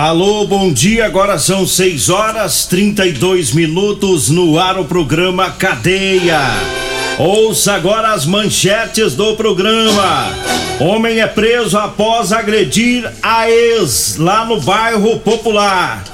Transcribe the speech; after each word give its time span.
Alô, 0.00 0.46
bom 0.46 0.72
dia. 0.72 1.06
Agora 1.06 1.40
são 1.40 1.66
6 1.66 2.08
horas 2.08 2.66
32 2.66 3.50
minutos 3.50 4.30
no 4.30 4.56
ar 4.56 4.78
o 4.78 4.84
programa 4.84 5.50
Cadeia. 5.50 6.38
Ouça 7.18 7.74
agora 7.74 8.12
as 8.12 8.24
manchetes 8.24 9.16
do 9.16 9.34
programa. 9.34 10.32
Homem 10.78 11.18
é 11.18 11.26
preso 11.26 11.76
após 11.76 12.32
agredir 12.32 13.12
a 13.20 13.50
ex 13.50 14.14
lá 14.18 14.44
no 14.44 14.60
bairro 14.60 15.18
Popular. 15.18 16.04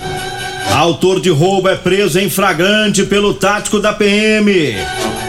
Autor 0.74 1.20
de 1.20 1.28
roubo 1.28 1.68
é 1.68 1.76
preso 1.76 2.18
em 2.18 2.30
flagrante 2.30 3.04
pelo 3.04 3.34
tático 3.34 3.78
da 3.78 3.92
PM. 3.92 4.78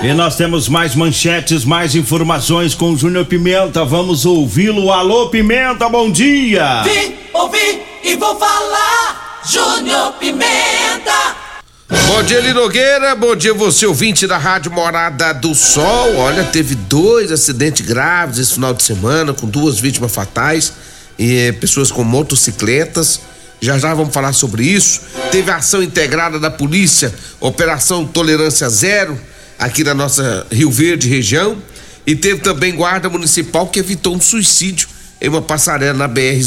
E 0.06 0.14
nós 0.14 0.36
temos 0.36 0.70
mais 0.70 0.94
manchetes, 0.94 1.66
mais 1.66 1.95
informações 1.95 2.75
com 2.75 2.92
o 2.92 2.95
Júnior 2.95 3.25
Pimenta. 3.25 3.84
Vamos 3.84 4.23
ouvi-lo. 4.23 4.92
Alô, 4.92 5.30
Pimenta, 5.30 5.89
bom 5.89 6.11
dia. 6.11 6.84
Vim, 6.84 7.16
ouvi 7.34 7.81
e 8.03 8.16
vou 8.16 8.38
falar. 8.38 9.42
Júnior 9.50 10.14
Pimenta. 10.20 11.36
Bom 12.06 12.22
dia, 12.22 12.39
Linogueira. 12.39 13.16
Bom 13.16 13.36
dia, 13.36 13.52
você 13.52 13.88
ouvinte 13.88 14.28
da 14.28 14.38
Rádio 14.38 14.72
Morada 14.72 15.33
do 15.33 15.56
Sol. 15.56 16.17
Olha, 16.17 16.44
teve 16.44 16.76
dois 16.76 17.31
acidentes 17.31 17.83
graves 17.83 18.38
esse 18.38 18.53
final 18.53 18.76
de 18.76 18.83
semana, 18.83 19.33
com 19.33 19.48
duas 19.48 19.80
vítimas 19.80 20.14
fatais 20.14 20.72
e 21.17 21.48
eh, 21.48 21.52
pessoas 21.52 21.92
com 21.92 22.03
motocicletas. 22.03 23.22
Já 23.59 23.80
já 23.80 23.92
vamos 23.95 24.14
falar 24.14 24.33
sobre 24.33 24.66
isso. 24.66 25.02
Teve 25.31 25.50
ação 25.50 25.81
integrada 25.81 26.39
da 26.39 26.52
polícia, 26.52 27.11
Operação 27.39 28.06
Tolerância 28.06 28.70
Zero, 28.70 29.20
aqui 29.59 29.84
na 29.84 29.94
nossa 29.94 30.45
Rio 30.52 30.72
Verde 30.72 31.08
região. 31.08 31.58
E 32.06 32.16
teve 32.16 32.42
também 32.42 32.75
guarda 32.75 33.09
municipal 33.09 33.67
que 33.67 33.80
evitou 33.80 34.16
um 34.16 34.22
suicídio 34.22 34.88
em 35.20 35.30
uma 35.30 35.42
passarela 35.42 35.98
na 35.98 36.08
BR 36.08 36.42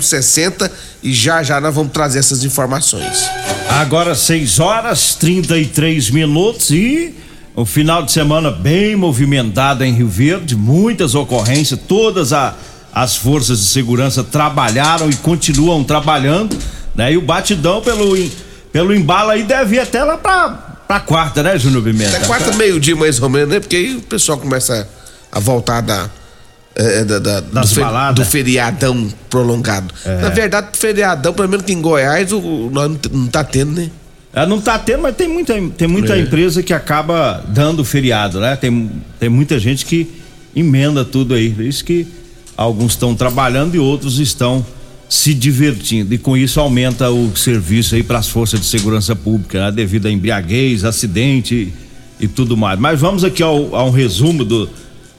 060 0.00 0.70
e 1.02 1.12
já 1.12 1.42
já 1.42 1.60
nós 1.60 1.74
vamos 1.74 1.92
trazer 1.92 2.20
essas 2.20 2.44
informações. 2.44 3.28
Agora 3.68 4.14
6 4.14 4.58
horas 4.60 5.14
33 5.16 6.10
minutos 6.10 6.70
e 6.70 7.14
o 7.54 7.66
final 7.66 8.02
de 8.02 8.12
semana 8.12 8.50
bem 8.50 8.96
movimentado 8.96 9.84
em 9.84 9.92
Rio 9.92 10.08
Verde, 10.08 10.56
muitas 10.56 11.14
ocorrências, 11.14 11.78
todas 11.86 12.32
a, 12.32 12.54
as 12.94 13.16
forças 13.16 13.58
de 13.58 13.66
segurança 13.66 14.24
trabalharam 14.24 15.10
e 15.10 15.16
continuam 15.16 15.84
trabalhando, 15.84 16.56
né? 16.94 17.12
E 17.12 17.18
o 17.18 17.22
batidão 17.22 17.82
pelo 17.82 18.16
pelo 18.72 18.94
embalo 18.94 19.30
aí 19.30 19.42
deve 19.42 19.76
ir 19.76 19.80
até 19.80 20.02
lá 20.02 20.16
pra, 20.16 20.71
pra 20.92 21.00
quarta, 21.00 21.42
né, 21.42 21.58
Júnior 21.58 21.82
Pimenta? 21.82 22.16
Até 22.16 22.26
quarta, 22.26 22.52
meio-dia 22.52 22.94
mais 22.94 23.20
ou 23.20 23.30
menos, 23.30 23.48
né? 23.48 23.60
Porque 23.60 23.76
aí 23.76 23.96
o 23.96 24.02
pessoal 24.02 24.36
começa 24.38 24.86
a 25.30 25.40
voltar 25.40 25.80
da 25.80 26.10
é, 26.74 27.04
da, 27.04 27.18
da, 27.18 27.40
do, 27.40 27.66
fe, 27.66 27.80
do, 28.14 28.24
feriadão 28.24 29.08
prolongado. 29.28 29.92
É. 30.04 30.20
Na 30.22 30.28
verdade, 30.30 30.68
feriadão, 30.72 31.32
pelo 31.32 31.48
menos 31.48 31.66
que 31.66 31.72
em 31.72 31.80
Goiás, 31.80 32.32
o, 32.32 32.70
não, 32.72 32.98
não 33.10 33.26
tá 33.26 33.44
tendo, 33.44 33.72
né? 33.72 33.90
É, 34.34 34.46
não 34.46 34.60
tá 34.60 34.78
tendo, 34.78 35.02
mas 35.02 35.14
tem 35.14 35.28
muita, 35.28 35.54
tem 35.76 35.86
muita 35.86 36.16
é. 36.16 36.20
empresa 36.20 36.62
que 36.62 36.72
acaba 36.72 37.44
dando 37.48 37.84
feriado, 37.84 38.40
né? 38.40 38.56
Tem, 38.56 38.90
tem 39.20 39.28
muita 39.28 39.58
gente 39.58 39.84
que 39.84 40.10
emenda 40.56 41.04
tudo 41.04 41.34
aí. 41.34 41.50
Por 41.50 41.64
isso 41.64 41.84
que 41.84 42.06
alguns 42.56 42.92
estão 42.92 43.14
trabalhando 43.14 43.74
e 43.74 43.78
outros 43.78 44.18
estão 44.18 44.64
se 45.12 45.34
divertindo. 45.34 46.14
E 46.14 46.16
com 46.16 46.34
isso 46.34 46.58
aumenta 46.58 47.10
o 47.10 47.36
serviço 47.36 47.94
aí 47.94 48.02
para 48.02 48.18
as 48.18 48.28
forças 48.28 48.58
de 48.58 48.64
segurança 48.64 49.14
pública, 49.14 49.66
né? 49.66 49.70
devido 49.70 50.06
a 50.06 50.10
embriaguez, 50.10 50.86
acidente 50.86 51.70
e, 52.18 52.26
tudo 52.26 52.56
mais. 52.56 52.80
Mas 52.80 52.98
vamos 52.98 53.22
aqui 53.22 53.42
ao, 53.42 53.76
a 53.76 53.84
um 53.84 53.90
resumo 53.90 54.42
do, 54.42 54.70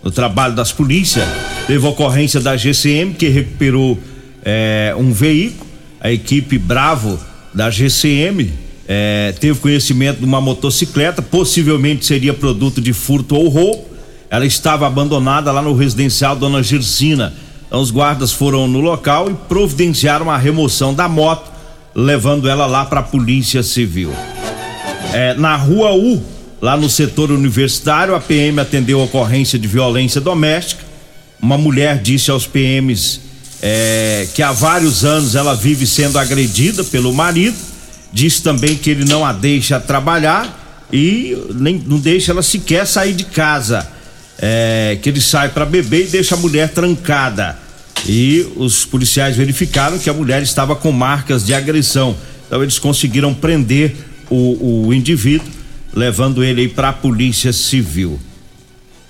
no 0.02 0.10
trabalho 0.10 0.56
das 0.56 0.72
polícias. 0.72 1.24
Teve 1.68 1.86
ocorrência 1.86 2.40
da 2.40 2.58
GCM 2.58 3.14
que 3.14 3.28
recuperou 3.28 4.00
é, 4.44 4.96
um 4.98 5.14
veículo. 5.14 5.70
A 6.02 6.12
equipe 6.12 6.58
Bravo 6.58 7.20
da 7.54 7.70
GCM 7.70 8.52
é, 8.88 9.32
teve 9.40 9.60
conhecimento 9.60 10.18
de 10.18 10.26
uma 10.26 10.42
motocicleta, 10.42 11.22
possivelmente 11.22 12.04
seria 12.04 12.34
produto 12.34 12.82
de 12.82 12.94
furto 12.94 13.36
ou 13.36 13.48
roubo. 13.48 13.86
Ela 14.28 14.48
estava 14.48 14.88
abandonada 14.88 15.52
lá 15.52 15.62
no 15.62 15.76
residencial 15.76 16.36
Dona 16.36 16.64
Gersina. 16.64 17.32
Então, 17.74 17.82
os 17.82 17.90
guardas 17.90 18.32
foram 18.32 18.68
no 18.68 18.80
local 18.80 19.32
e 19.32 19.34
providenciaram 19.34 20.30
a 20.30 20.38
remoção 20.38 20.94
da 20.94 21.10
moto, 21.10 21.52
levando 21.96 22.48
ela 22.48 22.68
lá 22.68 22.86
para 22.86 23.00
a 23.00 23.04
Polícia 23.04 23.64
Civil. 23.64 24.14
É, 25.12 25.34
na 25.34 25.56
rua 25.56 25.92
U, 25.92 26.24
Lá 26.64 26.78
no 26.78 26.90
setor 26.90 27.30
universitário, 27.30 28.16
a 28.16 28.22
PM 28.22 28.58
atendeu 28.58 29.02
a 29.02 29.04
ocorrência 29.04 29.60
de 29.60 29.68
violência 29.68 30.22
doméstica. 30.22 30.82
Uma 31.42 31.58
mulher 31.58 32.02
disse 32.02 32.32
aos 32.32 32.48
PMs 32.48 33.20
é, 33.62 34.30
que 34.34 34.42
há 34.42 34.54
vários 34.54 35.04
anos 35.04 35.36
ela 35.36 35.56
vive 35.56 35.86
sendo 35.86 36.18
agredida 36.18 36.82
pelo 36.86 37.12
marido. 37.12 37.58
Disse 38.14 38.42
também 38.42 38.78
que 38.78 38.90
ele 38.90 39.04
não 39.04 39.26
a 39.26 39.34
deixa 39.34 39.78
trabalhar 39.78 40.86
e 40.90 41.38
nem 41.54 41.84
não 41.86 42.00
deixa 42.00 42.32
ela 42.32 42.42
sequer 42.42 42.88
sair 42.88 43.14
de 43.14 43.26
casa. 43.26 43.86
É, 44.40 44.98
que 45.02 45.10
ele 45.10 45.20
sai 45.20 45.50
para 45.50 45.66
beber 45.66 46.06
e 46.06 46.12
deixa 46.12 46.36
a 46.36 46.38
mulher 46.38 46.70
trancada. 46.70 47.63
E 48.08 48.46
os 48.56 48.86
policiais 48.86 49.36
verificaram 49.36 49.98
que 49.98 50.10
a 50.10 50.14
mulher 50.14 50.42
estava 50.42 50.76
com 50.76 50.92
marcas 50.92 51.46
de 51.46 51.54
agressão. 51.54 52.16
Então 52.48 52.62
eles 52.62 52.78
conseguiram 52.78 53.34
prender 53.34 53.96
o, 54.30 54.88
o 54.88 54.94
indivíduo 54.94 55.48
levando 55.94 56.44
ele 56.44 56.68
para 56.68 56.90
a 56.90 56.94
Polícia 56.94 57.54
Civil. 57.54 58.20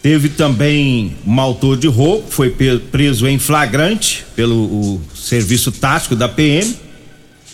Teve 0.01 0.27
também 0.27 1.15
um 1.25 1.39
autor 1.39 1.77
de 1.77 1.87
roubo, 1.87 2.29
foi 2.29 2.49
preso 2.91 3.25
em 3.25 3.39
flagrante 3.39 4.25
pelo 4.35 4.99
serviço 5.15 5.71
tático 5.71 6.13
da 6.13 6.27
PM. 6.27 6.75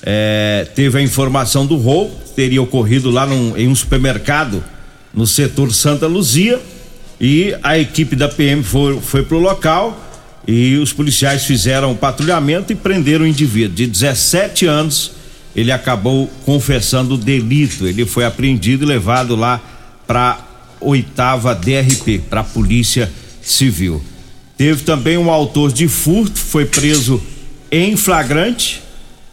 É, 0.01 0.67
teve 0.73 0.97
a 0.97 1.01
informação 1.01 1.66
do 1.67 1.75
roubo, 1.75 2.16
teria 2.35 2.61
ocorrido 2.61 3.11
lá 3.11 3.28
num, 3.28 3.55
em 3.55 3.67
um 3.67 3.75
supermercado 3.75 4.63
no 5.13 5.28
setor 5.28 5.72
Santa 5.72 6.07
Luzia. 6.07 6.59
E 7.22 7.55
a 7.61 7.78
equipe 7.78 8.16
da 8.16 8.28
PM 8.28 8.63
foi, 8.63 8.99
foi 8.99 9.23
para 9.23 9.38
o 9.38 9.39
local 9.39 10.09
e 10.47 10.77
os 10.77 10.91
policiais 10.94 11.45
fizeram 11.45 11.95
patrulhamento 11.95 12.72
e 12.73 12.75
prenderam 12.75 13.25
o 13.25 13.27
indivíduo 13.27 13.75
de 13.75 13.85
17 13.85 14.66
anos 14.66 15.19
ele 15.55 15.72
acabou 15.72 16.31
confessando 16.46 17.16
o 17.16 17.17
delito. 17.17 17.87
Ele 17.87 18.05
foi 18.05 18.25
apreendido 18.25 18.84
e 18.84 18.87
levado 18.87 19.35
lá 19.35 19.61
para 20.05 20.46
oitava 20.79 21.53
DRP, 21.53 22.19
para 22.29 22.41
a 22.41 22.43
Polícia 22.43 23.11
Civil. 23.41 24.02
Teve 24.58 24.84
também 24.84 25.17
um 25.17 25.29
autor 25.29 25.72
de 25.72 25.87
furto, 25.87 26.40
foi 26.40 26.66
preso 26.66 27.22
em 27.72 27.96
flagrante. 27.97 28.81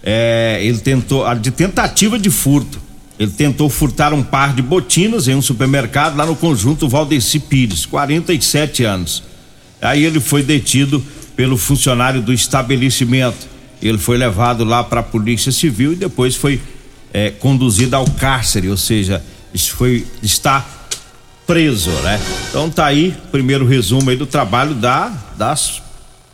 É, 0.02 0.60
ele 0.62 0.78
tentou, 0.78 1.32
de 1.36 1.50
tentativa 1.50 2.19
de 2.19 2.31
furto. 2.31 2.81
Ele 3.19 3.31
tentou 3.31 3.70
furtar 3.70 4.12
um 4.12 4.22
par 4.22 4.54
de 4.54 4.62
botinas 4.62 5.26
em 5.26 5.34
um 5.34 5.42
supermercado 5.42 6.16
lá 6.16 6.26
no 6.26 6.36
conjunto 6.36 6.88
Valdeci 6.88 7.38
Pires, 7.38 7.86
47 7.86 8.84
anos. 8.84 9.22
Aí 9.81 10.05
ele 10.05 10.20
foi 10.20 10.43
detido 10.43 11.02
pelo 11.34 11.56
funcionário 11.56 12.23
do 12.23 12.32
estabelecimento. 12.32 13.46
Ele 13.81 13.99
foi 13.99 14.17
levado 14.17 14.64
lá 14.64 14.82
para 14.82 15.00
a 15.00 15.02
Polícia 15.02 15.52
Civil 15.52 15.93
e 15.93 15.96
depois 15.96 16.34
foi 16.34 16.61
é, 17.12 17.31
conduzido 17.31 17.94
ao 17.94 18.06
cárcere, 18.11 18.69
ou 18.69 18.76
seja, 18.76 19.23
foi 19.75 20.06
está 20.23 20.67
preso, 21.46 21.90
né? 22.02 22.20
Então 22.49 22.69
tá 22.69 22.87
aí, 22.87 23.14
primeiro 23.31 23.67
resumo 23.67 24.11
aí 24.11 24.17
do 24.17 24.26
trabalho 24.26 24.75
da 24.75 25.12
das, 25.37 25.82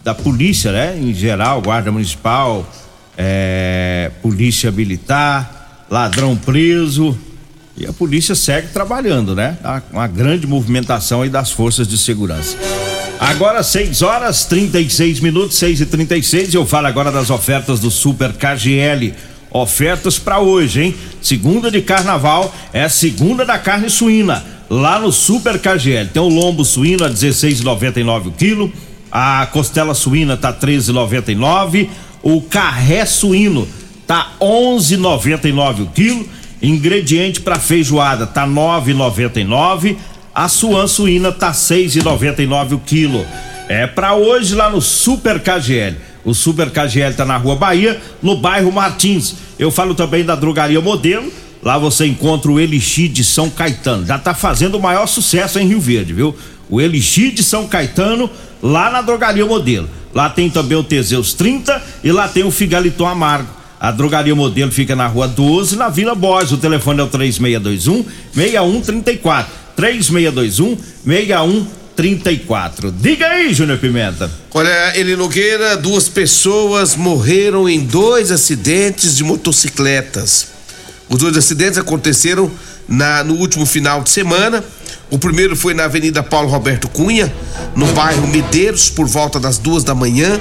da 0.03 0.15
polícia, 0.15 0.73
né? 0.73 0.99
Em 0.99 1.13
geral, 1.13 1.61
guarda 1.61 1.93
municipal, 1.93 2.67
é, 3.17 4.11
polícia 4.23 4.71
militar, 4.71 5.87
ladrão 5.91 6.37
preso. 6.37 7.17
E 7.77 7.87
a 7.87 7.93
polícia 7.93 8.35
segue 8.35 8.69
trabalhando, 8.69 9.35
né? 9.35 9.59
Há 9.65 9.83
uma 9.91 10.07
grande 10.07 10.47
movimentação 10.47 11.23
aí 11.23 11.31
das 11.31 11.51
forças 11.51 11.89
de 11.89 11.97
segurança. 11.97 12.57
Agora 13.23 13.63
6 13.63 14.03
horas 14.03 14.47
36 14.47 15.21
minutos, 15.21 15.57
6 15.57 15.83
e 15.83 15.87
36 15.87 16.55
eu 16.55 16.67
falo 16.67 16.89
agora 16.89 17.13
das 17.13 17.31
ofertas 17.31 17.79
do 17.79 17.89
Super 17.89 18.33
KGL. 18.33 19.15
Ofertas 19.49 20.19
para 20.19 20.41
hoje, 20.41 20.83
hein? 20.83 20.95
Segunda 21.21 21.71
de 21.71 21.81
carnaval 21.81 22.53
é 22.73 22.83
a 22.83 22.89
segunda 22.89 23.45
da 23.45 23.61
carne 23.61 23.89
suína. 23.89 24.45
Lá 24.69 24.99
no 24.99 25.13
Super 25.13 25.57
KGL 25.61 26.09
tem 26.13 26.21
o 26.21 26.29
lombo 26.29 26.65
suíno 26.65 27.05
a 27.05 27.11
16,99 27.11 28.27
o 28.27 28.33
quilo, 28.33 28.73
a 29.09 29.47
costela 29.53 29.95
suína 29.95 30.37
tá 30.37 30.53
13,99, 30.53 31.91
o 32.25 32.41
carré 32.43 33.07
suíno 33.07 33.69
tá 34.05 34.33
11,99 34.41 35.83
o 35.83 35.87
quilo, 35.87 36.29
ingrediente 36.61 37.41
para 37.41 37.61
feijoada 37.61 38.27
tá 38.27 38.49
9,99 38.49 39.97
a 40.35 40.49
suan 40.49 40.87
suína 40.87 41.31
tá 41.31 41.53
6,99 41.53 42.73
o 42.73 42.79
quilo. 42.79 43.25
É 43.69 43.87
para 43.87 44.15
hoje 44.15 44.55
lá 44.55 44.71
no 44.71 44.81
Super 44.81 45.41
KGL. 45.41 45.97
O 46.25 46.35
Super 46.35 46.71
KGL 46.71 47.15
tá 47.15 47.25
na 47.25 47.37
Rua 47.37 47.57
Bahia, 47.57 48.01
no 48.23 48.37
bairro 48.37 48.73
Martins. 48.73 49.35
Eu 49.59 49.71
falo 49.71 49.95
também 49.95 50.25
da 50.25 50.35
Drogaria 50.35 50.81
Modelo. 50.81 51.33
Lá 51.63 51.79
você 51.79 52.07
encontra 52.07 52.51
o 52.51 52.59
Elixir 52.59 53.11
de 53.11 53.23
São 53.23 53.49
Caetano. 53.51 54.07
Já 54.07 54.19
tá 54.19 54.35
fazendo 54.35 54.77
o 54.77 54.83
maior 54.83 55.07
sucesso 55.07 55.59
em 55.59 55.67
Rio 55.67 55.81
Verde, 55.81 56.13
viu? 56.13 56.35
O 56.69 56.81
Elixir 56.81 57.33
de 57.33 57.43
São 57.43 57.69
Caetano, 57.69 58.31
lá 58.63 58.91
na 58.91 59.03
Drogaria 59.03 59.47
Modelo. 59.47 59.89
Lá 60.15 60.29
tem 60.29 60.51
também 60.51 60.77
o 60.77 60.83
Teseus 60.83 61.35
30 61.35 61.83
e 62.03 62.11
lá 62.11 62.29
tem 62.29 62.45
o 62.45 62.51
Figaliton 62.51 63.07
Amargo. 63.07 63.49
A 63.79 63.91
Drogaria 63.91 64.35
Modelo 64.35 64.71
fica 64.71 64.95
na 64.95 65.07
Rua 65.07 65.27
12, 65.27 65.77
na 65.77 65.89
Vila 65.89 66.15
Borges. 66.15 66.53
O 66.53 66.57
telefone 66.57 67.01
é 67.01 67.03
o 67.03 67.09
3621 67.09 68.05
6134. 68.33 69.62
3621 69.77 70.77
6134. 71.05 72.93
Diga 72.93 73.27
aí, 73.27 73.53
Júnior 73.53 73.79
Pimenta. 73.79 74.31
Olha, 74.53 74.99
Eli 74.99 75.17
Nogueira, 75.17 75.77
duas 75.77 76.09
pessoas 76.09 76.95
morreram 76.97 77.69
em 77.69 77.81
dois 77.81 78.31
acidentes 78.31 79.17
de 79.17 79.25
motocicletas. 79.25 80.49
Os 81.09 81.19
dois 81.19 81.37
acidentes 81.37 81.79
aconteceram 81.79 82.51
na, 82.89 83.23
no 83.23 83.35
último 83.35 83.67
final 83.67 84.03
de 84.03 84.11
semana. 84.11 84.65
O 85.11 85.19
primeiro 85.19 85.55
foi 85.55 85.75
na 85.75 85.85
Avenida 85.85 86.23
Paulo 86.23 86.49
Roberto 86.49 86.89
Cunha, 86.89 87.33
no 87.77 87.87
bairro 87.89 88.27
Medeiros, 88.27 88.89
por 88.89 89.07
volta 89.07 89.39
das 89.39 89.59
duas 89.59 89.85
da 89.85 89.95
manhã. 89.95 90.41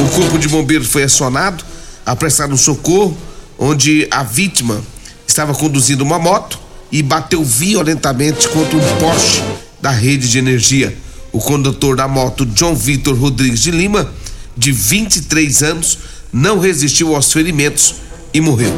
O 0.00 0.08
corpo 0.16 0.38
de 0.38 0.48
bombeiros 0.48 0.88
foi 0.88 1.04
acionado 1.04 1.64
a 2.04 2.16
prestar 2.16 2.50
um 2.50 2.56
socorro, 2.56 3.16
onde 3.58 4.08
a 4.10 4.22
vítima 4.22 4.82
estava 5.26 5.54
conduzindo 5.54 6.02
uma 6.02 6.18
moto 6.18 6.67
e 6.90 7.02
bateu 7.02 7.44
violentamente 7.44 8.48
contra 8.48 8.76
um 8.76 8.96
poste 8.98 9.42
da 9.80 9.90
rede 9.90 10.28
de 10.28 10.38
energia. 10.38 10.96
O 11.30 11.38
condutor 11.38 11.96
da 11.96 12.08
moto, 12.08 12.46
John 12.46 12.74
Vitor 12.74 13.14
Rodrigues 13.14 13.60
de 13.60 13.70
Lima, 13.70 14.10
de 14.56 14.72
23 14.72 15.62
anos, 15.62 15.98
não 16.32 16.58
resistiu 16.58 17.14
aos 17.14 17.32
ferimentos 17.32 17.96
e 18.32 18.40
morreu. 18.40 18.72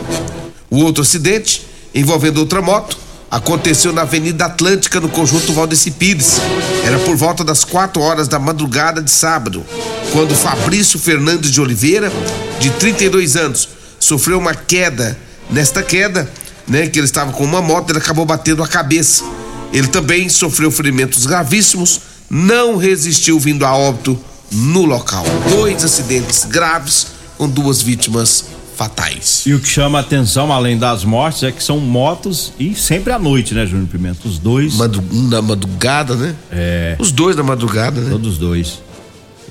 O 0.68 0.78
outro 0.78 1.02
acidente, 1.02 1.62
envolvendo 1.94 2.38
outra 2.38 2.60
moto, 2.60 2.98
aconteceu 3.30 3.92
na 3.92 4.02
Avenida 4.02 4.46
Atlântica, 4.46 5.00
no 5.00 5.08
conjunto 5.08 5.52
Valdeci 5.52 5.92
Pires. 5.92 6.40
Era 6.84 6.98
por 6.98 7.16
volta 7.16 7.44
das 7.44 7.64
4 7.64 8.02
horas 8.02 8.26
da 8.26 8.38
madrugada 8.38 9.00
de 9.00 9.10
sábado, 9.10 9.64
quando 10.12 10.34
Fabrício 10.34 10.98
Fernandes 10.98 11.50
de 11.50 11.60
Oliveira, 11.60 12.12
de 12.58 12.70
32 12.70 13.36
anos, 13.36 13.68
sofreu 14.00 14.38
uma 14.38 14.54
queda. 14.54 15.16
Nesta 15.48 15.82
queda, 15.82 16.30
né, 16.70 16.86
que 16.86 16.98
ele 16.98 17.06
estava 17.06 17.32
com 17.32 17.44
uma 17.44 17.60
moto, 17.60 17.90
ele 17.90 17.98
acabou 17.98 18.24
batendo 18.24 18.62
a 18.62 18.68
cabeça. 18.68 19.24
Ele 19.72 19.88
também 19.88 20.28
sofreu 20.28 20.70
ferimentos 20.70 21.26
gravíssimos, 21.26 22.00
não 22.30 22.76
resistiu 22.76 23.38
vindo 23.38 23.66
a 23.66 23.76
óbito 23.76 24.18
no 24.52 24.84
local. 24.84 25.24
Dois 25.50 25.84
acidentes 25.84 26.44
graves 26.44 27.08
com 27.36 27.48
duas 27.48 27.82
vítimas 27.82 28.44
fatais. 28.76 29.42
E 29.46 29.52
o 29.52 29.60
que 29.60 29.68
chama 29.68 29.98
a 29.98 30.00
atenção, 30.00 30.52
além 30.52 30.78
das 30.78 31.04
mortes, 31.04 31.42
é 31.42 31.52
que 31.52 31.62
são 31.62 31.78
motos 31.78 32.52
e 32.58 32.74
sempre 32.74 33.12
à 33.12 33.18
noite, 33.18 33.52
né, 33.52 33.66
Júnior 33.66 33.88
Pimenta? 33.88 34.26
Os 34.26 34.38
dois. 34.38 34.74
Madru 34.74 35.02
na 35.12 35.42
madrugada, 35.42 36.14
né? 36.14 36.34
É. 36.50 36.96
Os 36.98 37.10
dois 37.10 37.36
na 37.36 37.42
madrugada, 37.42 38.00
né? 38.00 38.10
Todos 38.10 38.38
dois. 38.38 38.80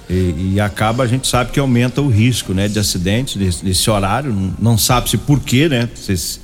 E, 0.09 0.53
e, 0.53 0.59
acaba, 0.59 1.03
a 1.03 1.07
gente 1.07 1.27
sabe 1.27 1.51
que 1.51 1.59
aumenta 1.59 2.01
o 2.01 2.09
risco, 2.09 2.53
né, 2.53 2.67
de 2.67 2.79
acidentes 2.79 3.61
nesse, 3.61 3.89
horário. 3.89 4.33
Não, 4.33 4.53
não 4.59 4.77
sabe 4.77 5.09
se 5.09 5.17
por 5.17 5.39
quê, 5.39 5.69
né? 5.69 5.87
Vocês 5.93 6.39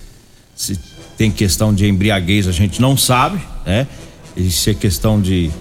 se 0.56 0.80
tem 1.18 1.30
questão 1.30 1.74
de 1.74 1.88
embriaguez, 1.88 2.48
a 2.48 2.52
gente 2.52 2.82
não 2.82 2.96
sabe, 2.98 3.40
né? 3.66 3.88
E 4.36 4.50
se 4.50 4.72
é 4.72 4.74
questão 4.74 5.22
de, 5.22 5.52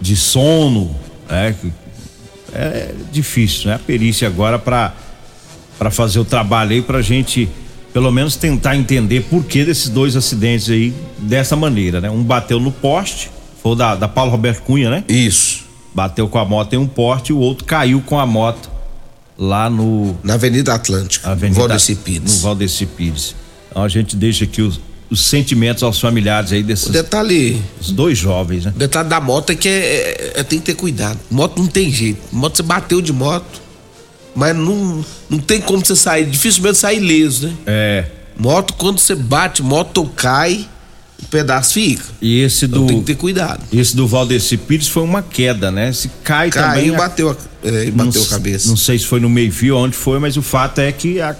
de 0.00 0.16
sono, 0.16 0.94
né? 1.28 1.54
É 2.52 2.94
difícil, 3.12 3.68
né? 3.68 3.74
A 3.74 3.78
perícia 3.78 4.28
agora 4.28 4.58
para 4.58 4.94
para 5.76 5.90
fazer 5.90 6.20
o 6.20 6.24
trabalho 6.24 6.70
aí 6.70 6.80
pra 6.80 7.02
gente 7.02 7.48
pelo 7.92 8.10
menos 8.10 8.36
tentar 8.36 8.76
entender 8.76 9.22
por 9.22 9.44
que 9.44 9.64
desses 9.64 9.88
dois 9.88 10.16
acidentes 10.16 10.68
aí 10.70 10.94
dessa 11.18 11.54
maneira, 11.56 12.00
né? 12.00 12.10
Um 12.10 12.22
bateu 12.22 12.58
no 12.58 12.72
poste, 12.72 13.30
foi 13.62 13.76
da, 13.76 13.94
da 13.94 14.08
Paulo 14.08 14.30
Roberto 14.30 14.62
Cunha, 14.62 14.90
né? 14.90 15.04
Isso. 15.08 15.64
Bateu 15.94 16.28
com 16.28 16.38
a 16.38 16.44
moto 16.44 16.72
em 16.72 16.76
um 16.76 16.88
poste 16.88 17.30
e 17.30 17.32
o 17.32 17.38
outro 17.38 17.64
caiu 17.64 18.00
com 18.00 18.18
a 18.18 18.26
moto 18.26 18.68
lá 19.38 19.70
no 19.70 20.16
na 20.22 20.34
Avenida 20.34 20.74
Atlântica, 20.74 21.30
Avenida, 21.30 21.58
Valdeci 21.58 21.94
Pires. 21.94 22.36
No 22.36 22.40
Valdeci 22.40 22.86
Pires. 22.86 23.36
Então 23.74 23.82
a 23.82 23.88
gente 23.88 24.14
deixa 24.14 24.44
aqui 24.44 24.62
os, 24.62 24.80
os 25.10 25.26
sentimentos 25.26 25.82
aos 25.82 26.00
familiares 26.00 26.52
aí 26.52 26.62
desses. 26.62 26.86
O 26.86 26.92
detalhe. 26.92 27.60
Os 27.80 27.90
dois 27.90 28.16
jovens, 28.16 28.66
né? 28.66 28.72
O 28.72 28.78
detalhe 28.78 29.08
da 29.08 29.20
moto 29.20 29.50
é 29.50 29.56
que 29.56 29.68
é, 29.68 29.72
é, 29.72 30.32
é, 30.36 30.42
tem 30.44 30.60
que 30.60 30.66
ter 30.66 30.74
cuidado. 30.74 31.18
Moto 31.28 31.58
não 31.58 31.66
tem 31.66 31.90
jeito. 31.90 32.20
Moto 32.30 32.56
você 32.56 32.62
bateu 32.62 33.02
de 33.02 33.12
moto, 33.12 33.60
mas 34.32 34.54
não, 34.54 35.04
não 35.28 35.38
tem 35.40 35.60
como 35.60 35.84
você 35.84 35.96
sair. 35.96 36.24
Dificilmente 36.24 36.78
sair 36.78 37.02
ileso, 37.02 37.48
né? 37.48 37.54
É. 37.66 38.04
Moto, 38.38 38.74
quando 38.74 39.00
você 39.00 39.16
bate, 39.16 39.60
moto 39.60 40.04
cai, 40.14 40.68
o 41.20 41.26
pedaço 41.26 41.74
fica. 41.74 42.04
E 42.22 42.42
esse 42.42 42.66
então 42.66 42.78
do. 42.78 42.84
Então 42.84 42.94
tem 42.94 43.00
que 43.00 43.06
ter 43.06 43.16
cuidado. 43.16 43.60
Esse 43.72 43.96
do 43.96 44.06
Valdeci 44.06 44.56
Pires 44.56 44.86
foi 44.86 45.02
uma 45.02 45.20
queda, 45.20 45.72
né? 45.72 45.92
Se 45.92 46.08
cai 46.22 46.48
Caiu, 46.48 46.68
também. 46.68 46.84
Caiu, 46.84 46.96
bateu, 46.96 47.30
a, 47.30 47.68
é, 47.68 47.90
bateu 47.90 48.20
não, 48.20 48.28
a 48.28 48.30
cabeça. 48.30 48.68
Não 48.68 48.76
sei 48.76 49.00
se 49.00 49.04
foi 49.04 49.18
no 49.18 49.28
meio-fio 49.28 49.76
onde 49.76 49.96
foi, 49.96 50.20
mas 50.20 50.36
o 50.36 50.42
fato 50.42 50.80
é 50.80 50.92
que 50.92 51.20
a 51.20 51.34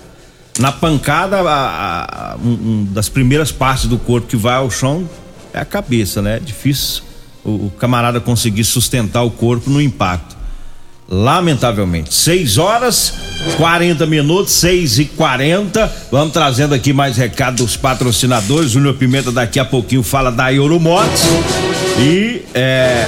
na 0.58 0.70
pancada, 0.70 1.40
a, 1.40 2.32
a, 2.32 2.36
um, 2.36 2.86
das 2.90 3.08
primeiras 3.08 3.50
partes 3.50 3.86
do 3.86 3.98
corpo 3.98 4.28
que 4.28 4.36
vai 4.36 4.54
ao 4.54 4.70
chão 4.70 5.08
é 5.52 5.58
a 5.58 5.64
cabeça, 5.64 6.22
né? 6.22 6.36
É 6.36 6.40
difícil 6.40 7.02
o, 7.44 7.66
o 7.66 7.72
camarada 7.78 8.20
conseguir 8.20 8.64
sustentar 8.64 9.22
o 9.22 9.30
corpo 9.30 9.68
no 9.68 9.80
impacto. 9.80 10.34
Lamentavelmente. 11.08 12.14
6 12.14 12.56
horas 12.56 13.12
40 13.58 14.06
minutos, 14.06 14.54
6 14.54 15.00
e 15.00 15.04
40 15.04 15.92
Vamos 16.10 16.32
trazendo 16.32 16.74
aqui 16.74 16.94
mais 16.94 17.16
recado 17.16 17.56
dos 17.56 17.76
patrocinadores. 17.76 18.70
Júnior 18.70 18.94
Pimenta 18.94 19.30
daqui 19.30 19.60
a 19.60 19.64
pouquinho 19.64 20.02
fala 20.02 20.32
da 20.32 20.52
Euromotos. 20.52 21.20
E 21.98 22.42
é, 22.54 23.06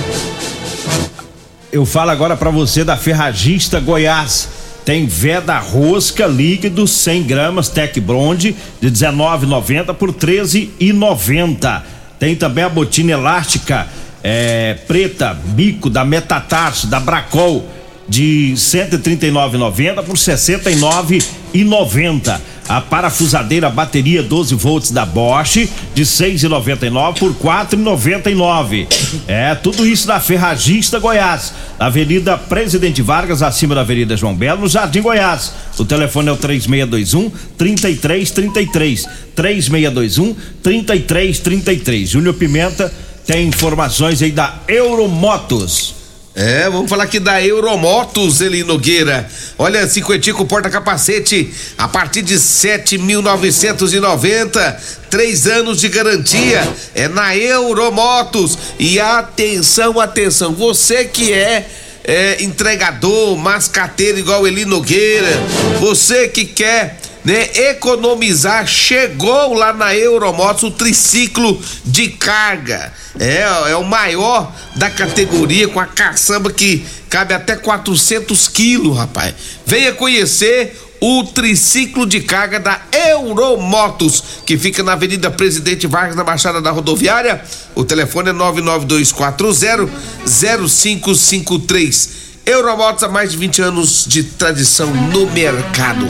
eu 1.72 1.86
falo 1.86 2.10
agora 2.10 2.36
para 2.36 2.50
você 2.50 2.84
da 2.84 2.96
Ferragista 2.96 3.80
Goiás. 3.80 4.55
Tem 4.86 5.04
Veda 5.04 5.58
Rosca 5.58 6.26
líquido 6.28 6.86
100 6.86 7.24
gramas 7.24 7.68
Tec 7.68 8.00
Bronze 8.00 8.54
de 8.80 8.88
19,90 8.88 9.92
por 9.94 10.12
13,90. 10.12 11.82
Tem 12.20 12.36
também 12.36 12.62
a 12.62 12.68
botina 12.68 13.10
elástica 13.10 13.88
é, 14.22 14.74
preta 14.86 15.34
bico 15.34 15.90
da 15.90 16.04
Metatarso 16.04 16.86
da 16.86 17.00
Bracol 17.00 17.68
de 18.08 18.52
139,90 18.54 20.04
por 20.04 20.14
69,90. 20.14 22.40
A 22.68 22.80
parafusadeira 22.80 23.70
bateria 23.70 24.22
12 24.22 24.54
volts 24.56 24.90
da 24.90 25.06
Bosch 25.06 25.68
de 25.94 26.02
6,99 26.02 27.18
por 27.18 27.34
4,99. 27.34 28.86
É 29.28 29.54
tudo 29.54 29.86
isso 29.86 30.08
na 30.08 30.18
Ferragista 30.18 30.98
Goiás, 30.98 31.52
Avenida 31.78 32.36
Presidente 32.36 33.02
Vargas, 33.02 33.42
acima 33.42 33.74
da 33.74 33.82
Avenida 33.82 34.16
João 34.16 34.34
Belo, 34.34 34.62
no 34.62 34.68
Jardim 34.68 35.00
Goiás. 35.00 35.52
O 35.78 35.84
telefone 35.84 36.28
é 36.28 36.32
o 36.32 36.36
3621 36.36 37.30
3333. 37.56 39.06
3621 39.34 40.36
3333. 40.62 42.08
Júnior 42.08 42.34
Pimenta 42.34 42.92
tem 43.26 43.48
informações 43.48 44.22
aí 44.22 44.30
da 44.30 44.54
Euromotos. 44.68 45.95
É, 46.38 46.68
vamos 46.68 46.90
falar 46.90 47.04
aqui 47.04 47.18
da 47.18 47.42
Euromotos, 47.42 48.42
Eli 48.42 48.62
Nogueira. 48.62 49.26
Olha, 49.56 49.88
cinquentico 49.88 50.44
porta-capacete 50.44 51.50
a 51.78 51.88
partir 51.88 52.20
de 52.20 52.34
7.990, 52.34 54.76
três 55.08 55.46
anos 55.46 55.80
de 55.80 55.88
garantia. 55.88 56.62
É 56.94 57.08
na 57.08 57.34
Euromotos. 57.34 58.58
E 58.78 59.00
atenção, 59.00 59.98
atenção, 59.98 60.52
você 60.52 61.06
que 61.06 61.32
é, 61.32 61.66
é 62.04 62.42
entregador, 62.42 63.34
mascateiro 63.38 64.18
igual 64.18 64.46
Eli 64.46 64.66
Nogueira, 64.66 65.40
você 65.80 66.28
que 66.28 66.44
quer 66.44 66.98
né, 67.26 67.50
economizar, 67.70 68.64
chegou 68.68 69.52
lá 69.52 69.72
na 69.72 69.92
Euromotos 69.92 70.62
o 70.62 70.70
triciclo 70.70 71.60
de 71.84 72.10
carga. 72.10 72.92
É, 73.18 73.40
é 73.72 73.76
o 73.76 73.82
maior 73.82 74.54
da 74.76 74.88
categoria 74.88 75.66
com 75.66 75.80
a 75.80 75.86
caçamba 75.86 76.52
que 76.52 76.86
cabe 77.10 77.34
até 77.34 77.56
400 77.56 78.46
quilos, 78.46 78.96
rapaz. 78.96 79.34
Venha 79.66 79.92
conhecer 79.92 80.80
o 81.00 81.24
triciclo 81.24 82.06
de 82.06 82.20
carga 82.20 82.60
da 82.60 82.80
Euromotos, 82.92 84.22
que 84.46 84.56
fica 84.56 84.84
na 84.84 84.92
Avenida 84.92 85.28
Presidente 85.28 85.88
Vargas, 85.88 86.14
na 86.14 86.22
Baixada 86.22 86.62
da 86.62 86.70
Rodoviária. 86.70 87.42
O 87.74 87.84
telefone 87.84 88.30
é 88.30 88.32
99240 88.32 89.90
0553. 90.24 92.25
Euromotos 92.46 93.02
há 93.02 93.08
mais 93.08 93.32
de 93.32 93.38
20 93.38 93.60
anos 93.60 94.04
de 94.06 94.22
tradição 94.22 94.86
no 94.86 95.28
mercado. 95.32 96.06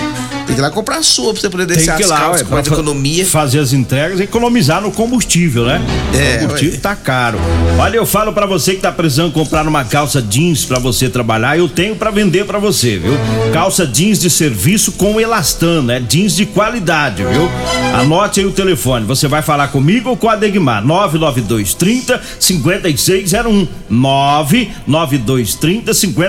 Tem 0.46 0.54
que 0.54 0.60
ir 0.60 0.62
lá 0.62 0.70
comprar 0.70 0.98
a 0.98 1.02
sua 1.02 1.32
pra 1.32 1.40
você 1.40 1.48
poder 1.48 1.64
descer 1.64 1.90
as 1.90 2.06
lá, 2.06 2.20
calças 2.20 2.46
com 2.46 2.54
mais 2.54 2.66
economia. 2.66 3.24
Fazer 3.24 3.58
as 3.58 3.72
entregas 3.72 4.20
e 4.20 4.24
economizar 4.24 4.82
no 4.82 4.92
combustível, 4.92 5.64
né? 5.64 5.80
É, 6.14 6.36
o 6.36 6.40
combustível 6.42 6.74
ué. 6.74 6.80
tá 6.80 6.94
caro. 6.94 7.38
Olha, 7.78 7.96
eu 7.96 8.04
falo 8.04 8.34
pra 8.34 8.44
você 8.44 8.74
que 8.74 8.82
tá 8.82 8.92
precisando 8.92 9.32
comprar 9.32 9.66
uma 9.66 9.82
calça 9.82 10.20
jeans 10.20 10.66
pra 10.66 10.78
você 10.78 11.08
trabalhar, 11.08 11.56
eu 11.56 11.70
tenho 11.70 11.96
pra 11.96 12.10
vender 12.10 12.44
pra 12.44 12.58
você, 12.58 12.98
viu? 12.98 13.14
Calça 13.52 13.86
jeans 13.86 14.20
de 14.20 14.28
serviço 14.28 14.92
com 14.92 15.18
elastano, 15.18 15.90
é 15.90 15.98
jeans 15.98 16.36
de 16.36 16.44
qualidade, 16.44 17.24
viu? 17.24 17.50
Anote 17.94 18.40
aí 18.40 18.46
o 18.46 18.52
telefone, 18.52 19.06
você 19.06 19.26
vai 19.26 19.40
falar 19.40 19.68
comigo 19.68 20.10
ou 20.10 20.16
com 20.18 20.28
a 20.28 20.36
Degmar? 20.36 20.84
99230 20.84 22.20
5601. 22.38 23.66
99230 23.88 25.94
5601 25.94 26.25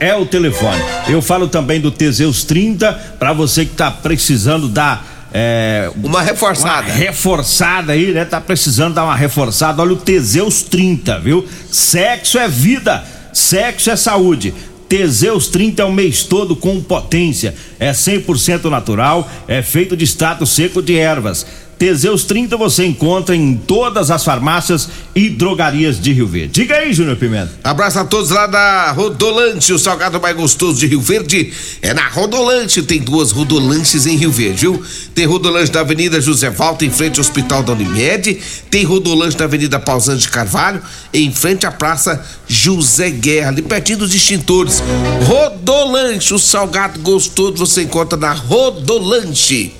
é 0.00 0.14
o 0.14 0.26
telefone. 0.26 0.80
Eu 1.08 1.20
falo 1.20 1.48
também 1.48 1.80
do 1.80 1.90
Teseus 1.90 2.44
30 2.44 2.92
pra 3.18 3.32
você 3.32 3.64
que 3.64 3.74
tá 3.74 3.90
precisando 3.90 4.68
dar 4.68 5.28
é, 5.32 5.90
Uma 6.02 6.22
reforçada. 6.22 6.86
uma 6.86 6.94
reforçada 6.94 7.92
aí, 7.92 8.12
né? 8.12 8.24
Tá 8.24 8.40
precisando 8.40 8.94
dar 8.94 9.04
uma 9.04 9.16
reforçada. 9.16 9.82
Olha 9.82 9.92
o 9.92 9.96
Teseus 9.96 10.62
30, 10.62 11.18
viu? 11.20 11.46
Sexo 11.70 12.38
é 12.38 12.48
vida, 12.48 13.04
sexo 13.32 13.90
é 13.90 13.96
saúde. 13.96 14.54
Teseus 14.88 15.48
30 15.48 15.82
é 15.82 15.84
o 15.84 15.92
mês 15.92 16.22
todo 16.22 16.56
com 16.56 16.80
potência. 16.80 17.54
É 17.78 17.92
100% 17.92 18.70
natural, 18.70 19.30
é 19.46 19.60
feito 19.60 19.96
de 19.96 20.04
extrato 20.04 20.46
seco 20.46 20.80
de 20.80 20.96
ervas. 20.96 21.46
Teseus 21.78 22.24
30 22.24 22.56
você 22.56 22.84
encontra 22.84 23.36
em 23.36 23.54
todas 23.54 24.10
as 24.10 24.24
farmácias 24.24 24.88
e 25.14 25.30
drogarias 25.30 26.00
de 26.00 26.12
Rio 26.12 26.26
Verde. 26.26 26.52
Diga 26.52 26.74
aí, 26.74 26.92
Júnior 26.92 27.16
Pimenta. 27.16 27.52
Abraço 27.62 28.00
a 28.00 28.04
todos 28.04 28.30
lá 28.30 28.48
da 28.48 28.90
Rodolante, 28.90 29.72
o 29.72 29.78
salgado 29.78 30.20
mais 30.20 30.36
gostoso 30.36 30.78
de 30.78 30.88
Rio 30.88 31.00
Verde 31.00 31.52
é 31.80 31.94
na 31.94 32.08
Rodolante. 32.08 32.82
Tem 32.82 32.98
duas 32.98 33.30
Rodolantes 33.30 34.06
em 34.06 34.16
Rio 34.16 34.32
Verde, 34.32 34.62
viu? 34.62 34.82
Tem 35.14 35.24
Rodolante 35.24 35.70
da 35.70 35.80
Avenida 35.80 36.20
José 36.20 36.50
Valta, 36.50 36.84
em 36.84 36.90
frente 36.90 37.18
ao 37.18 37.20
Hospital 37.20 37.62
da 37.62 37.72
Unimed. 37.72 38.40
Tem 38.68 38.84
Rodolante 38.84 39.36
da 39.36 39.44
Avenida 39.44 39.78
Pausante 39.78 40.22
de 40.22 40.28
Carvalho, 40.30 40.82
em 41.14 41.30
frente 41.30 41.64
à 41.64 41.70
Praça 41.70 42.24
José 42.48 43.10
Guerra, 43.10 43.50
ali 43.50 43.62
pertinho 43.62 43.98
dos 43.98 44.12
extintores. 44.12 44.82
Rodolante, 45.24 46.34
o 46.34 46.38
salgado 46.38 46.98
gostoso 47.00 47.56
você 47.56 47.82
encontra 47.82 48.18
na 48.18 48.32
Rodolante. 48.32 49.72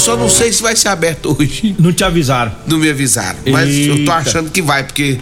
Eu 0.00 0.04
só 0.04 0.16
não 0.16 0.30
sei 0.30 0.50
se 0.50 0.62
vai 0.62 0.74
ser 0.74 0.88
aberto 0.88 1.36
hoje. 1.38 1.76
Não 1.78 1.92
te 1.92 2.02
avisaram. 2.02 2.50
Não 2.66 2.78
me 2.78 2.88
avisaram. 2.88 3.38
Mas 3.46 3.68
eu 3.68 3.94
tô 3.96 4.00
Eita. 4.00 4.14
achando 4.14 4.50
que 4.50 4.62
vai, 4.62 4.82
porque 4.82 5.18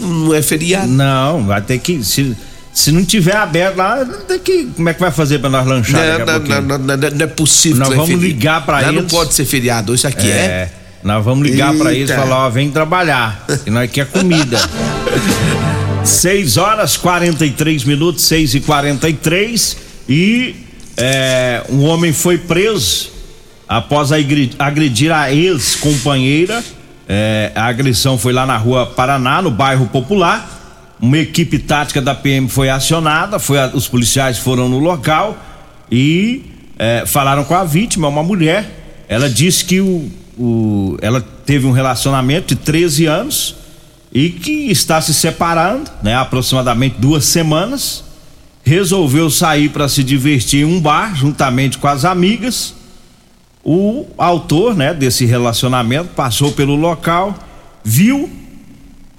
não 0.00 0.32
é 0.32 0.40
feriado. 0.40 0.88
Não, 0.88 1.44
vai 1.44 1.60
ter 1.60 1.78
que. 1.78 2.02
Se, 2.02 2.34
se 2.72 2.90
não 2.90 3.04
tiver 3.04 3.36
aberto 3.36 3.76
lá, 3.76 4.02
tem 4.26 4.38
que. 4.38 4.64
Como 4.74 4.88
é 4.88 4.94
que 4.94 5.00
vai 5.00 5.10
fazer 5.10 5.38
pra 5.38 5.50
nós 5.50 5.66
lanchar? 5.66 6.18
Não, 6.20 6.38
não, 6.62 6.78
não, 6.78 6.96
não, 6.96 7.24
é 7.24 7.26
possível. 7.26 7.80
Nós 7.80 7.90
vamos 7.90 8.10
é 8.10 8.14
ligar 8.14 8.64
pra 8.64 8.80
Não, 8.80 8.92
Não 8.92 8.98
eles. 9.00 9.12
pode 9.12 9.34
ser 9.34 9.44
feriado. 9.44 9.94
Isso 9.94 10.06
aqui 10.06 10.30
é. 10.30 10.30
É, 10.32 10.70
nós 11.02 11.22
vamos 11.22 11.46
ligar 11.46 11.74
pra 11.74 11.92
eles 11.92 12.08
e 12.08 12.12
Eita. 12.12 12.22
falar, 12.22 12.46
ó, 12.46 12.48
vem 12.48 12.70
trabalhar, 12.70 13.44
que 13.62 13.70
nós 13.70 13.90
quer 13.90 14.06
comida. 14.06 14.58
6 16.04 16.56
horas 16.56 16.96
43 16.96 17.84
minutos, 17.84 18.24
6 18.24 18.54
e 18.54 18.60
43 18.60 19.76
e 20.08 20.56
é, 20.96 21.62
um 21.68 21.82
homem 21.84 22.12
foi 22.12 22.38
preso 22.38 23.11
após 23.76 24.10
agredir 24.12 25.10
a 25.12 25.32
ex-companheira. 25.32 26.62
É, 27.08 27.50
a 27.54 27.64
agressão 27.66 28.16
foi 28.18 28.32
lá 28.32 28.44
na 28.46 28.56
rua 28.56 28.86
Paraná, 28.86 29.40
no 29.42 29.50
bairro 29.50 29.86
Popular. 29.86 30.60
Uma 31.00 31.18
equipe 31.18 31.58
tática 31.58 32.00
da 32.00 32.14
PM 32.14 32.48
foi 32.48 32.68
acionada, 32.68 33.38
foi 33.38 33.58
a- 33.58 33.70
os 33.74 33.88
policiais 33.88 34.38
foram 34.38 34.68
no 34.68 34.78
local 34.78 35.36
e 35.90 36.42
é, 36.78 37.04
falaram 37.06 37.44
com 37.44 37.54
a 37.54 37.64
vítima, 37.64 38.08
uma 38.08 38.22
mulher. 38.22 39.04
Ela 39.08 39.28
disse 39.28 39.64
que 39.64 39.80
o, 39.80 40.10
o- 40.38 40.96
ela 41.00 41.20
teve 41.44 41.66
um 41.66 41.72
relacionamento 41.72 42.54
de 42.54 42.56
13 42.56 43.06
anos 43.06 43.56
e 44.12 44.28
que 44.30 44.70
está 44.70 45.00
se 45.00 45.12
separando, 45.14 45.90
né, 46.02 46.14
aproximadamente 46.14 46.96
duas 46.98 47.24
semanas. 47.24 48.04
Resolveu 48.64 49.28
sair 49.30 49.70
para 49.70 49.88
se 49.88 50.04
divertir 50.04 50.60
em 50.60 50.64
um 50.64 50.78
bar 50.80 51.16
juntamente 51.16 51.78
com 51.78 51.88
as 51.88 52.04
amigas. 52.04 52.74
O 53.64 54.06
autor, 54.18 54.74
né, 54.76 54.92
desse 54.92 55.24
relacionamento 55.24 56.08
passou 56.16 56.50
pelo 56.52 56.74
local, 56.74 57.38
viu, 57.84 58.28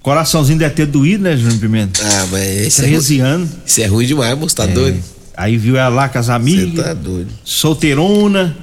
coraçãozinho 0.02 0.60
deve 0.60 0.76
ter 0.76 0.86
doído, 0.86 1.24
né, 1.24 1.38
Júnior 1.38 1.60
Pimenta? 1.60 2.02
Ah, 2.04 2.28
mas 2.32 2.80
é, 2.80 2.82
ruim, 2.82 2.92
13 2.92 3.20
anos. 3.22 3.50
isso 3.66 3.82
é 3.82 3.86
ruim 3.86 4.06
demais, 4.06 4.38
moço. 4.38 4.56
Tá 4.56 4.66
doido? 4.66 5.02
Aí 5.36 5.58
viu 5.58 5.78
ela 5.78 5.90
lá 5.90 6.10
com 6.10 6.20
as 6.20 6.26
Você 6.28 6.32
amigas, 6.32 6.86
tá 6.86 6.94
doido. 6.94 7.30
solteirona. 7.44 8.56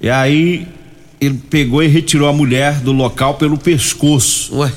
E 0.00 0.10
aí 0.10 0.66
ele 1.20 1.40
pegou 1.48 1.82
e 1.82 1.86
retirou 1.86 2.28
a 2.28 2.32
mulher 2.32 2.80
do 2.80 2.92
local 2.92 3.34
pelo 3.34 3.56
pescoço. 3.56 4.56
Ué, 4.56 4.70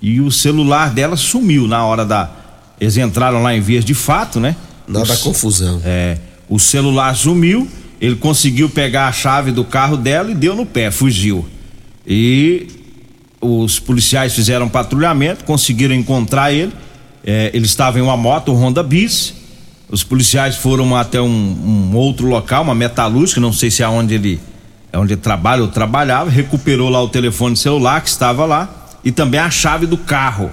E 0.00 0.20
o 0.20 0.30
celular 0.30 0.90
dela 0.94 1.16
sumiu 1.16 1.66
na 1.66 1.84
hora 1.84 2.04
da. 2.06 2.30
Eles 2.80 2.96
entraram 2.96 3.42
lá 3.42 3.54
em 3.54 3.60
vias 3.60 3.84
de 3.84 3.92
fato, 3.94 4.38
né? 4.40 4.54
O 4.88 4.92
dá 4.92 5.04
c- 5.04 5.22
confusão. 5.22 5.80
É, 5.84 6.16
o 6.48 6.58
celular 6.58 7.14
sumiu, 7.16 7.68
ele 8.00 8.16
conseguiu 8.16 8.68
pegar 8.68 9.08
a 9.08 9.12
chave 9.12 9.50
do 9.50 9.64
carro 9.64 9.96
dela 9.96 10.30
e 10.30 10.34
deu 10.34 10.54
no 10.54 10.66
pé, 10.66 10.90
fugiu. 10.90 11.46
E 12.06 12.68
os 13.40 13.78
policiais 13.78 14.34
fizeram 14.34 14.68
patrulhamento, 14.68 15.44
conseguiram 15.44 15.94
encontrar 15.94 16.52
ele. 16.52 16.72
É, 17.24 17.50
ele 17.54 17.66
estava 17.66 17.98
em 17.98 18.02
uma 18.02 18.16
moto, 18.16 18.52
um 18.52 18.56
Honda 18.56 18.82
Bis. 18.82 19.34
Os 19.88 20.04
policiais 20.04 20.56
foram 20.56 20.94
até 20.94 21.20
um, 21.20 21.26
um 21.26 21.96
outro 21.96 22.26
local, 22.26 22.64
uma 22.64 22.74
metalúrgica, 22.74 23.40
não 23.40 23.52
sei 23.52 23.70
se 23.70 23.82
é 23.82 23.88
onde 23.88 24.14
ele, 24.14 24.40
é 24.92 24.98
onde 24.98 25.14
ele 25.14 25.20
trabalha 25.20 25.62
ou 25.62 25.68
trabalhava, 25.68 26.28
recuperou 26.28 26.88
lá 26.88 27.02
o 27.02 27.08
telefone 27.08 27.56
celular 27.56 28.00
que 28.00 28.08
estava 28.08 28.44
lá 28.44 28.88
e 29.04 29.12
também 29.12 29.40
a 29.40 29.48
chave 29.48 29.86
do 29.86 29.96
carro. 29.96 30.50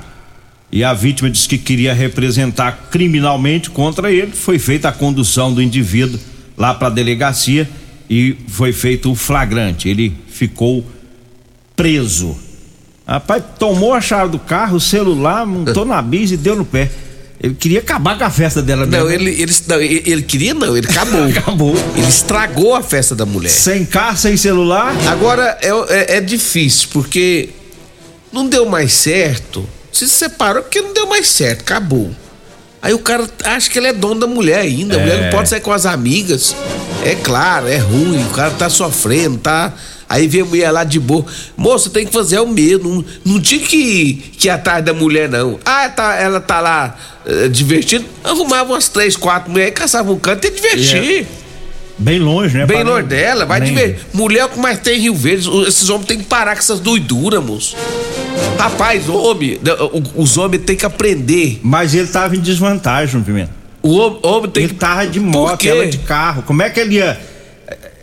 E 0.71 0.83
a 0.83 0.93
vítima 0.93 1.29
disse 1.29 1.47
que 1.47 1.57
queria 1.57 1.93
representar 1.93 2.89
criminalmente 2.89 3.69
contra 3.69 4.11
ele. 4.11 4.31
Foi 4.31 4.57
feita 4.57 4.89
a 4.89 4.91
condução 4.91 5.53
do 5.53 5.61
indivíduo 5.61 6.19
lá 6.57 6.73
para 6.73 6.87
a 6.87 6.91
delegacia 6.91 7.69
e 8.09 8.35
foi 8.47 8.71
feito 8.71 9.11
o 9.11 9.15
flagrante. 9.15 9.89
Ele 9.89 10.15
ficou 10.27 10.85
preso. 11.75 12.37
Rapaz, 13.05 13.43
tomou 13.59 13.93
a 13.93 13.99
chave 14.01 14.31
do 14.31 14.39
carro, 14.39 14.77
o 14.77 14.79
celular, 14.79 15.45
montou 15.45 15.85
na 15.85 16.01
bis 16.01 16.31
e 16.31 16.37
deu 16.37 16.55
no 16.55 16.65
pé. 16.65 16.89
Ele 17.41 17.55
queria 17.55 17.79
acabar 17.79 18.17
com 18.17 18.23
a 18.23 18.29
festa 18.29 18.61
dela 18.61 18.85
Não, 18.85 19.05
mesmo. 19.05 19.09
ele, 19.09 19.41
ele, 19.41 19.53
não, 19.67 19.81
ele, 19.81 20.03
ele 20.05 20.21
queria, 20.21 20.53
não, 20.53 20.77
ele 20.77 20.87
acabou. 20.87 21.23
Acabou. 21.27 21.75
Ele 21.97 22.07
estragou 22.07 22.73
a 22.73 22.81
festa 22.81 23.13
da 23.13 23.25
mulher. 23.25 23.49
Sem 23.49 23.85
carro, 23.85 24.15
sem 24.15 24.37
celular. 24.37 24.95
Agora 25.09 25.57
é, 25.61 25.69
é, 25.89 26.17
é 26.17 26.21
difícil, 26.21 26.87
porque 26.93 27.49
não 28.31 28.47
deu 28.47 28.65
mais 28.65 28.93
certo. 28.93 29.67
Se 29.91 30.07
separou 30.07 30.63
porque 30.63 30.81
não 30.81 30.93
deu 30.93 31.05
mais 31.05 31.27
certo, 31.27 31.61
acabou. 31.61 32.15
Aí 32.83 32.93
o 32.93 32.99
cara 32.99 33.27
acha 33.45 33.69
que 33.69 33.79
ele 33.79 33.87
é 33.87 33.93
dono 33.93 34.19
da 34.19 34.27
mulher 34.27 34.59
ainda. 34.59 34.97
A 34.97 34.99
mulher 34.99 35.23
não 35.23 35.29
pode 35.31 35.47
sair 35.47 35.61
com 35.61 35.71
as 35.71 35.85
amigas. 35.85 36.53
É 37.05 37.15
claro, 37.15 37.67
é 37.69 37.77
ruim, 37.77 38.21
o 38.25 38.29
cara 38.31 38.51
tá 38.51 38.69
sofrendo, 38.69 39.37
tá. 39.37 39.71
Aí 40.09 40.27
vem 40.27 40.41
a 40.41 40.45
mulher 40.45 40.69
lá 40.69 40.83
de 40.83 40.99
boa. 40.99 41.25
Moça, 41.55 41.89
tem 41.89 42.05
que 42.05 42.11
fazer 42.11 42.39
o 42.39 42.45
mesmo. 42.47 42.89
Não, 42.93 43.05
não 43.35 43.41
tinha 43.41 43.61
que, 43.65 44.15
que 44.37 44.47
ir 44.47 44.51
atrás 44.51 44.83
da 44.83 44.93
mulher, 44.93 45.29
não. 45.29 45.57
Ah, 45.63 45.87
tá, 45.89 46.15
ela 46.15 46.41
tá 46.41 46.59
lá 46.59 46.95
eh, 47.25 47.47
divertindo. 47.47 48.03
Arrumava 48.21 48.73
umas 48.73 48.89
três, 48.89 49.15
quatro 49.15 49.49
mulheres, 49.49 49.73
caçava 49.73 50.11
um 50.11 50.19
canto 50.19 50.45
e 50.45 50.51
divertir. 50.51 51.25
Bem 51.97 52.19
longe, 52.19 52.57
né? 52.57 52.65
Bem 52.65 52.83
não- 52.83 52.91
longe 52.95 53.07
dela, 53.07 53.45
vai 53.45 53.61
nem- 53.61 53.69
divertir. 53.69 54.05
Mulher 54.13 54.39
é 54.41 54.45
o 54.45 54.49
que 54.49 54.59
mais 54.59 54.77
tem 54.79 54.97
em 54.97 55.01
Rio 55.03 55.15
Verde. 55.15 55.49
Esses 55.67 55.89
homens 55.89 56.05
têm 56.07 56.17
que 56.17 56.25
parar 56.25 56.53
com 56.53 56.59
essas 56.59 56.81
doiduras, 56.81 57.41
moço. 57.43 57.75
Rapaz, 58.57 59.09
homem, 59.09 59.59
os 60.15 60.37
homens 60.37 60.63
têm 60.63 60.75
que 60.75 60.85
aprender. 60.85 61.59
Mas 61.63 61.93
ele 61.93 62.07
tava 62.07 62.35
em 62.35 62.39
desvantagem, 62.39 63.21
Pimenta. 63.21 63.51
O 63.81 63.97
homem, 64.25 64.49
tem 64.49 64.63
Ele 64.63 64.73
que. 64.73 64.79
tava 64.79 65.05
de 65.05 65.19
moto, 65.19 65.65
ela 65.67 65.85
de 65.85 65.97
carro. 65.99 66.43
Como 66.43 66.61
é 66.61 66.69
que 66.69 66.79
ele 66.79 66.95
ia. 66.95 67.19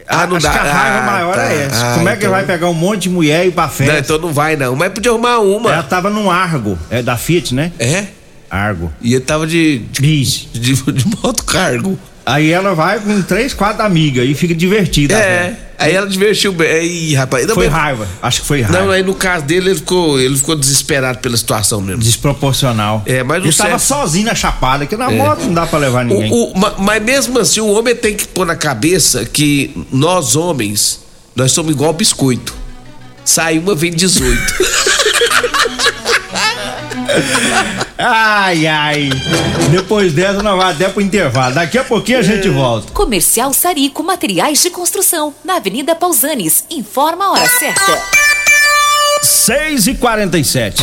Ah, 0.06 0.26
não 0.26 0.36
Acho 0.36 0.46
dá. 0.46 0.52
que 0.52 0.58
a 0.58 0.62
raiva 0.72 0.98
Ah, 0.98 1.02
maior 1.12 1.34
tá. 1.36 1.52
é 1.52 1.62
essa. 1.66 1.86
Ah, 1.86 1.94
Como 1.94 2.08
é 2.08 2.12
que 2.16 2.24
ele 2.24 2.26
então- 2.26 2.30
vai 2.32 2.44
pegar 2.44 2.68
um 2.68 2.74
monte 2.74 3.02
de 3.04 3.10
mulher 3.10 3.44
e 3.44 3.48
ir 3.48 3.52
pra 3.52 3.68
festa? 3.68 3.92
Não, 3.92 4.00
então 4.00 4.18
não 4.18 4.32
vai, 4.32 4.56
não. 4.56 4.74
Mas 4.74 4.92
podia 4.92 5.12
arrumar 5.12 5.38
uma. 5.38 5.72
Ela 5.72 5.82
tava 5.84 6.10
num 6.10 6.28
Argo, 6.30 6.76
é 6.90 7.00
da 7.00 7.16
Fiat, 7.16 7.54
né? 7.54 7.72
É? 7.78 8.06
Argo. 8.50 8.92
E 9.00 9.14
ele 9.14 9.20
tava 9.24 9.46
de. 9.46 9.78
de, 9.78 10.02
Bis. 10.02 10.48
de, 10.52 10.74
de 10.74 11.06
moto 11.22 11.44
cargo. 11.44 11.96
Aí 12.30 12.50
ela 12.50 12.74
vai 12.74 12.98
com 13.00 13.22
três, 13.22 13.52
quatro 13.54 13.82
amigas 13.84 14.28
e 14.28 14.34
fica 14.34 14.54
divertida. 14.54 15.14
É. 15.14 15.54
Aí 15.78 15.94
ela 15.94 16.06
divertiu 16.06 16.52
bem. 16.52 16.68
Aí, 16.70 17.14
rapaz. 17.14 17.50
Foi 17.52 17.66
raiva. 17.66 18.06
Acho 18.22 18.42
que 18.42 18.46
foi 18.46 18.60
raiva. 18.60 18.78
Não, 18.84 18.90
aí 18.90 19.02
no 19.02 19.14
caso 19.14 19.46
dele, 19.46 19.70
ele 19.70 19.76
ficou, 19.78 20.20
ele 20.20 20.36
ficou 20.36 20.54
desesperado 20.54 21.18
pela 21.20 21.36
situação 21.36 21.80
mesmo. 21.80 22.02
Desproporcional. 22.02 23.02
É, 23.06 23.22
mas 23.22 23.42
Ele 23.42 23.52
tava 23.52 23.70
certo- 23.70 23.82
sozinho 23.82 24.26
na 24.26 24.34
chapada, 24.34 24.84
que 24.84 24.94
na 24.96 25.10
É. 25.10 25.16
moto 25.16 25.40
não 25.44 25.54
dá 25.54 25.66
pra 25.66 25.78
levar 25.78 26.04
ninguém. 26.04 26.30
O- 26.30 26.52
o- 26.52 26.58
ma- 26.58 26.74
mas 26.78 27.02
mesmo 27.02 27.38
assim, 27.38 27.60
o 27.60 27.68
homem 27.72 27.94
tem 27.96 28.14
que 28.14 28.28
pôr 28.28 28.44
na 28.46 28.54
cabeça 28.56 29.24
que 29.24 29.70
nós 29.90 30.36
homens, 30.36 31.00
nós 31.34 31.50
somos 31.52 31.72
igual 31.72 31.92
biscoito. 31.94 32.54
Sai 33.24 33.58
uma, 33.58 33.74
vem 33.74 33.90
18. 33.92 34.54
Ai, 37.98 38.66
ai. 38.66 39.10
Depois 39.70 40.12
dessa, 40.12 40.42
nós 40.42 40.56
vamos 40.56 40.74
até 40.74 40.88
pro 40.88 41.02
intervalo. 41.02 41.54
Daqui 41.54 41.76
a 41.78 41.84
pouquinho 41.84 42.18
a 42.18 42.22
gente 42.22 42.48
volta. 42.48 42.90
Comercial 42.92 43.52
Sarico 43.52 44.02
Materiais 44.02 44.62
de 44.62 44.70
Construção, 44.70 45.34
na 45.44 45.56
Avenida 45.56 45.94
Pausanes. 45.94 46.64
Informa 46.70 47.26
a 47.26 47.32
hora 47.32 47.48
certa. 47.48 48.02
6 49.22 49.86
e 49.88 49.94
47 49.94 50.82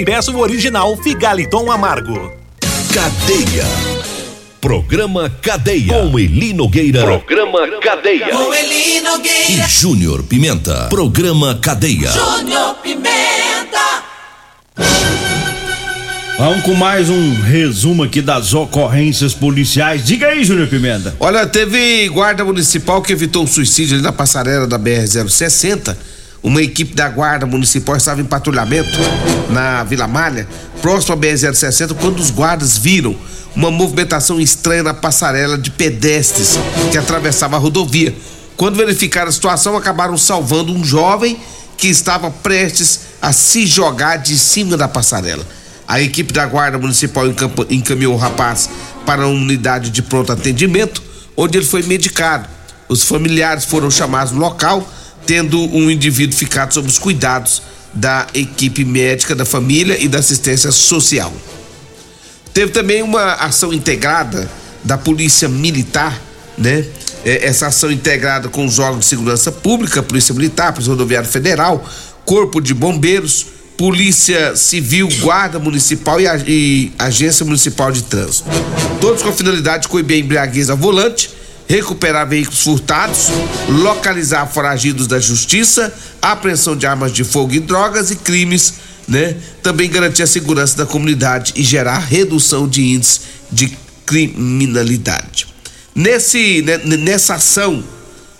e 0.00 0.04
peça 0.04 0.30
o 0.30 0.38
original 0.38 0.96
Figaliton 0.96 1.70
Amargo. 1.70 2.32
Cadeia. 2.94 3.64
Programa 4.58 5.30
Cadeia. 5.42 5.92
Com 5.92 6.18
Eli 6.18 6.54
Nogueira. 6.54 7.02
Programa 7.02 7.68
Cadeia. 7.82 8.28
Com 8.28 8.54
Eli 8.54 9.00
Nogueira. 9.00 9.50
E 9.50 9.68
Júnior 9.68 10.22
Pimenta. 10.22 10.86
Programa 10.88 11.58
Cadeia. 11.60 12.10
Júnior 12.10 12.76
Pimenta. 12.76 14.02
Vamos 16.38 16.62
com 16.62 16.72
mais 16.72 17.10
um 17.10 17.34
resumo 17.42 18.02
aqui 18.02 18.22
das 18.22 18.54
ocorrências 18.54 19.34
policiais. 19.34 20.02
Diga 20.02 20.28
aí, 20.28 20.42
Júnior 20.44 20.68
Pimenta. 20.68 21.14
Olha, 21.20 21.46
teve 21.46 22.08
guarda 22.08 22.42
municipal 22.42 23.02
que 23.02 23.12
evitou 23.12 23.42
um 23.42 23.46
suicídio 23.46 23.96
ali 23.96 24.02
na 24.02 24.12
passarela 24.12 24.66
da 24.66 24.78
BR-060. 24.78 25.94
Uma 26.42 26.62
equipe 26.62 26.94
da 26.94 27.08
guarda 27.08 27.44
municipal 27.44 27.96
estava 27.96 28.20
em 28.20 28.24
patrulhamento 28.24 28.98
na 29.50 29.84
Vila 29.84 30.08
Malha, 30.08 30.48
próximo 30.80 31.14
à 31.14 31.16
BR-060, 31.16 31.94
quando 32.00 32.18
os 32.18 32.30
guardas 32.30 32.78
viram 32.78 33.14
uma 33.54 33.70
movimentação 33.70 34.40
estranha 34.40 34.82
na 34.82 34.94
passarela 34.94 35.58
de 35.58 35.70
pedestres 35.70 36.58
que 36.90 36.96
atravessava 36.96 37.56
a 37.56 37.58
rodovia. 37.58 38.14
Quando 38.56 38.76
verificaram 38.76 39.28
a 39.28 39.32
situação, 39.32 39.76
acabaram 39.76 40.16
salvando 40.16 40.72
um 40.72 40.82
jovem 40.82 41.38
que 41.76 41.88
estava 41.88 42.30
prestes 42.30 43.00
a 43.20 43.32
se 43.32 43.66
jogar 43.66 44.16
de 44.16 44.38
cima 44.38 44.76
da 44.76 44.88
passarela. 44.88 45.46
A 45.86 46.00
equipe 46.00 46.32
da 46.32 46.46
Guarda 46.46 46.78
Municipal 46.78 47.24
encaminhou 47.68 48.14
o 48.14 48.18
rapaz 48.18 48.70
para 49.04 49.26
uma 49.26 49.34
unidade 49.34 49.90
de 49.90 50.02
pronto 50.02 50.32
atendimento, 50.32 51.02
onde 51.36 51.58
ele 51.58 51.66
foi 51.66 51.82
medicado. 51.82 52.48
Os 52.88 53.02
familiares 53.02 53.64
foram 53.64 53.90
chamados 53.90 54.32
no 54.32 54.40
local, 54.40 54.88
tendo 55.30 55.60
um 55.72 55.88
indivíduo 55.88 56.36
ficado 56.36 56.74
sob 56.74 56.88
os 56.88 56.98
cuidados 56.98 57.62
da 57.94 58.26
equipe 58.34 58.84
médica 58.84 59.32
da 59.32 59.44
família 59.44 59.96
e 59.96 60.08
da 60.08 60.18
assistência 60.18 60.72
social. 60.72 61.32
Teve 62.52 62.72
também 62.72 63.00
uma 63.00 63.34
ação 63.34 63.72
integrada 63.72 64.50
da 64.82 64.98
Polícia 64.98 65.48
Militar, 65.48 66.20
né? 66.58 66.84
É, 67.24 67.46
Essa 67.46 67.68
ação 67.68 67.92
integrada 67.92 68.48
com 68.48 68.66
os 68.66 68.80
órgãos 68.80 69.02
de 69.04 69.06
segurança 69.06 69.52
pública, 69.52 70.02
Polícia 70.02 70.34
Militar, 70.34 70.72
Polícia 70.72 70.90
Rodoviária 70.90 71.28
Federal, 71.28 71.88
Corpo 72.24 72.60
de 72.60 72.74
Bombeiros, 72.74 73.46
Polícia 73.76 74.56
Civil, 74.56 75.08
Guarda 75.20 75.60
Municipal 75.60 76.20
e, 76.20 76.26
a- 76.26 76.42
e 76.44 76.90
Agência 76.98 77.44
Municipal 77.46 77.92
de 77.92 78.02
Trânsito. 78.02 78.48
Todos 79.00 79.22
com 79.22 79.28
a 79.28 79.32
finalidade 79.32 79.82
de 79.84 79.88
coibir 79.88 80.16
a 80.16 80.20
embriaguez 80.20 80.68
ao 80.70 80.76
volante, 80.76 81.30
recuperar 81.70 82.28
veículos 82.28 82.64
furtados, 82.64 83.28
localizar 83.68 84.44
foragidos 84.46 85.06
da 85.06 85.20
justiça, 85.20 85.94
apreensão 86.20 86.74
de 86.76 86.84
armas 86.84 87.12
de 87.12 87.22
fogo 87.22 87.54
e 87.54 87.60
drogas 87.60 88.10
e 88.10 88.16
crimes, 88.16 88.74
né? 89.06 89.36
Também 89.62 89.88
garantir 89.88 90.24
a 90.24 90.26
segurança 90.26 90.76
da 90.76 90.84
comunidade 90.84 91.52
e 91.54 91.62
gerar 91.62 91.98
redução 91.98 92.68
de 92.68 92.82
índice 92.82 93.20
de 93.52 93.78
criminalidade. 94.04 95.46
Nesse, 95.94 96.60
né, 96.62 96.78
nessa 96.78 97.34
ação, 97.34 97.84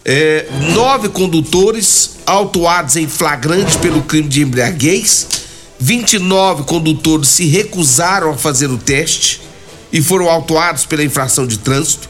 é, 0.05 0.49
nove 0.75 1.09
condutores 1.09 2.17
autuados 2.27 2.97
em 2.97 3.07
flagrante 3.07 3.79
pelo 3.79 4.03
crime 4.03 4.29
de 4.29 4.43
embriaguez, 4.43 5.29
29 5.79 6.65
condutores 6.65 7.29
se 7.29 7.47
recusaram 7.47 8.31
a 8.33 8.37
fazer 8.37 8.73
o 8.73 8.77
teste 8.77 9.41
e 9.93 10.03
foram 10.03 10.29
autuados 10.29 10.85
pela 10.85 11.05
infração 11.05 11.47
de 11.47 11.59
trânsito. 11.59 12.10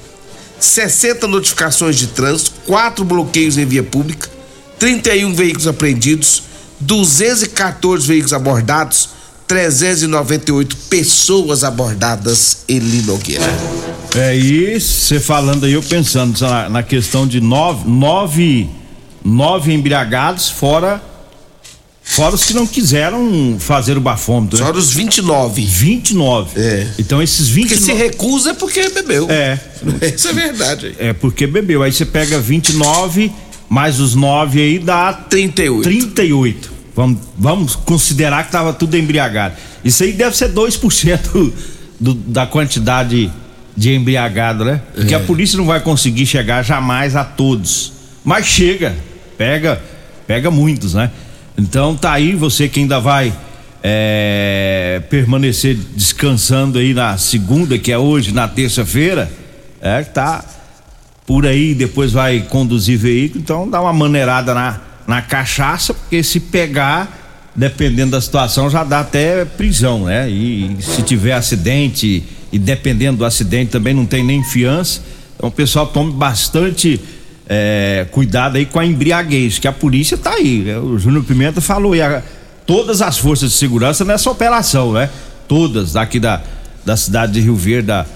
60 0.60 1.26
notificações 1.26 1.96
de 1.96 2.08
trânsito, 2.08 2.52
4 2.66 3.04
bloqueios 3.04 3.56
em 3.56 3.64
via 3.64 3.82
pública, 3.82 4.28
31 4.78 5.34
veículos 5.34 5.66
apreendidos, 5.66 6.42
214 6.80 8.06
veículos 8.06 8.32
abordados, 8.32 9.10
398 9.46 10.76
pessoas 10.88 11.64
abordadas 11.64 12.64
em 12.68 12.78
Linogueira. 12.78 13.44
É, 14.14 14.36
e 14.36 14.80
você 14.80 15.18
falando 15.18 15.66
aí, 15.66 15.72
eu 15.72 15.82
pensando 15.82 16.38
na, 16.40 16.68
na 16.68 16.82
questão 16.82 17.26
de 17.26 17.40
nove, 17.40 17.88
nove, 17.88 18.70
nove 19.24 19.72
embriagados, 19.72 20.48
fora 20.48 21.09
fora 22.14 22.34
os 22.34 22.44
que 22.44 22.52
não 22.54 22.66
quiseram 22.66 23.56
fazer 23.58 23.96
o 23.96 24.00
bafômetro. 24.00 24.58
Fora 24.58 24.76
os 24.76 24.92
29. 24.92 25.64
29. 25.64 26.60
É. 26.60 26.86
Então 26.98 27.22
esses 27.22 27.48
29. 27.48 27.74
Porque 27.76 27.92
se 27.92 27.96
recusa 27.96 28.50
é 28.50 28.54
porque 28.54 28.88
bebeu. 28.90 29.28
É. 29.30 29.58
Isso 30.14 30.28
é 30.28 30.32
verdade. 30.32 30.94
É 30.98 31.12
porque 31.12 31.46
bebeu. 31.46 31.82
Aí 31.82 31.92
você 31.92 32.04
pega 32.04 32.38
29, 32.38 33.30
mais 33.68 34.00
os 34.00 34.14
9 34.14 34.60
aí 34.60 34.78
dá 34.78 35.12
38. 35.12 35.82
38. 35.82 36.72
Vamos, 36.94 37.18
vamos 37.38 37.76
considerar 37.76 38.44
que 38.44 38.52
tava 38.52 38.72
tudo 38.72 38.96
embriagado. 38.96 39.54
Isso 39.84 40.02
aí 40.02 40.12
deve 40.12 40.36
ser 40.36 40.52
2% 40.52 41.52
do, 41.98 42.14
da 42.14 42.46
quantidade 42.46 43.30
de 43.76 43.94
embriagado, 43.94 44.64
né? 44.64 44.82
Porque 44.94 45.14
É. 45.14 45.16
a 45.16 45.20
polícia 45.20 45.56
não 45.56 45.64
vai 45.64 45.80
conseguir 45.80 46.26
chegar 46.26 46.62
jamais 46.62 47.14
a 47.16 47.24
todos. 47.24 47.92
Mas 48.24 48.44
chega, 48.46 48.94
pega, 49.38 49.80
pega 50.26 50.50
muitos, 50.50 50.92
né? 50.94 51.10
Então 51.60 51.94
tá 51.94 52.12
aí 52.12 52.34
você 52.34 52.70
que 52.70 52.80
ainda 52.80 52.98
vai 52.98 53.34
é, 53.82 55.02
permanecer 55.10 55.76
descansando 55.94 56.78
aí 56.78 56.94
na 56.94 57.18
segunda, 57.18 57.78
que 57.78 57.92
é 57.92 57.98
hoje, 57.98 58.32
na 58.32 58.48
terça-feira, 58.48 59.30
é 59.78 60.02
tá 60.02 60.42
por 61.26 61.46
aí, 61.46 61.74
depois 61.74 62.12
vai 62.12 62.40
conduzir 62.40 62.98
veículo, 62.98 63.40
então 63.40 63.68
dá 63.68 63.78
uma 63.80 63.92
maneirada 63.92 64.54
na, 64.54 64.80
na 65.06 65.20
cachaça, 65.20 65.92
porque 65.92 66.22
se 66.22 66.40
pegar, 66.40 67.52
dependendo 67.54 68.12
da 68.12 68.20
situação, 68.22 68.70
já 68.70 68.82
dá 68.82 69.00
até 69.00 69.44
prisão, 69.44 70.06
né? 70.06 70.30
E, 70.30 70.76
se 70.80 71.02
tiver 71.02 71.32
acidente, 71.32 72.24
e 72.50 72.58
dependendo 72.58 73.18
do 73.18 73.24
acidente 73.26 73.70
também 73.70 73.92
não 73.92 74.06
tem 74.06 74.24
nem 74.24 74.42
fiança, 74.42 75.02
então 75.36 75.50
o 75.50 75.52
pessoal 75.52 75.86
tome 75.86 76.12
bastante 76.12 76.98
é, 77.52 78.06
cuidado 78.12 78.56
aí 78.56 78.64
com 78.64 78.78
a 78.78 78.86
embriaguez, 78.86 79.58
que 79.58 79.66
a 79.66 79.72
polícia 79.72 80.16
tá 80.16 80.30
aí, 80.34 80.60
né? 80.60 80.78
o 80.78 80.96
Júnior 80.96 81.24
Pimenta 81.24 81.60
falou, 81.60 81.96
e 81.96 82.00
a- 82.00 82.22
todas 82.64 83.02
as 83.02 83.18
forças 83.18 83.50
de 83.50 83.56
segurança 83.56 84.04
nessa 84.04 84.30
operação, 84.30 84.92
né? 84.92 85.10
Todas 85.48 85.94
daqui 85.94 86.20
da, 86.20 86.40
da 86.86 86.96
cidade 86.96 87.32
de 87.32 87.40
Rio 87.40 87.56
Verde, 87.56 87.88
da, 87.88 88.06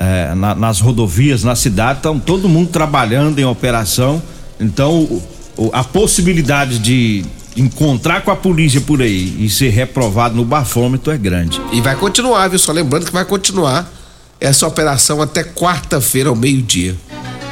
é, 0.00 0.34
na- 0.34 0.54
nas 0.54 0.80
rodovias, 0.80 1.44
na 1.44 1.54
cidade, 1.54 1.98
estão 1.98 2.18
todo 2.18 2.48
mundo 2.48 2.70
trabalhando 2.70 3.38
em 3.38 3.44
operação. 3.44 4.22
Então, 4.58 5.00
o- 5.02 5.22
o- 5.58 5.70
a 5.74 5.84
possibilidade 5.84 6.78
de 6.78 7.26
encontrar 7.58 8.22
com 8.22 8.30
a 8.30 8.36
polícia 8.36 8.80
por 8.80 9.02
aí 9.02 9.36
e 9.38 9.50
ser 9.50 9.68
reprovado 9.68 10.34
no 10.34 10.46
bafômetro 10.46 11.12
é 11.12 11.18
grande. 11.18 11.60
E 11.72 11.82
vai 11.82 11.94
continuar, 11.94 12.48
viu? 12.48 12.58
Só 12.58 12.72
lembrando 12.72 13.04
que 13.04 13.12
vai 13.12 13.26
continuar 13.26 13.92
essa 14.40 14.66
operação 14.66 15.20
até 15.20 15.44
quarta-feira 15.44 16.30
ao 16.30 16.36
meio-dia. 16.36 16.94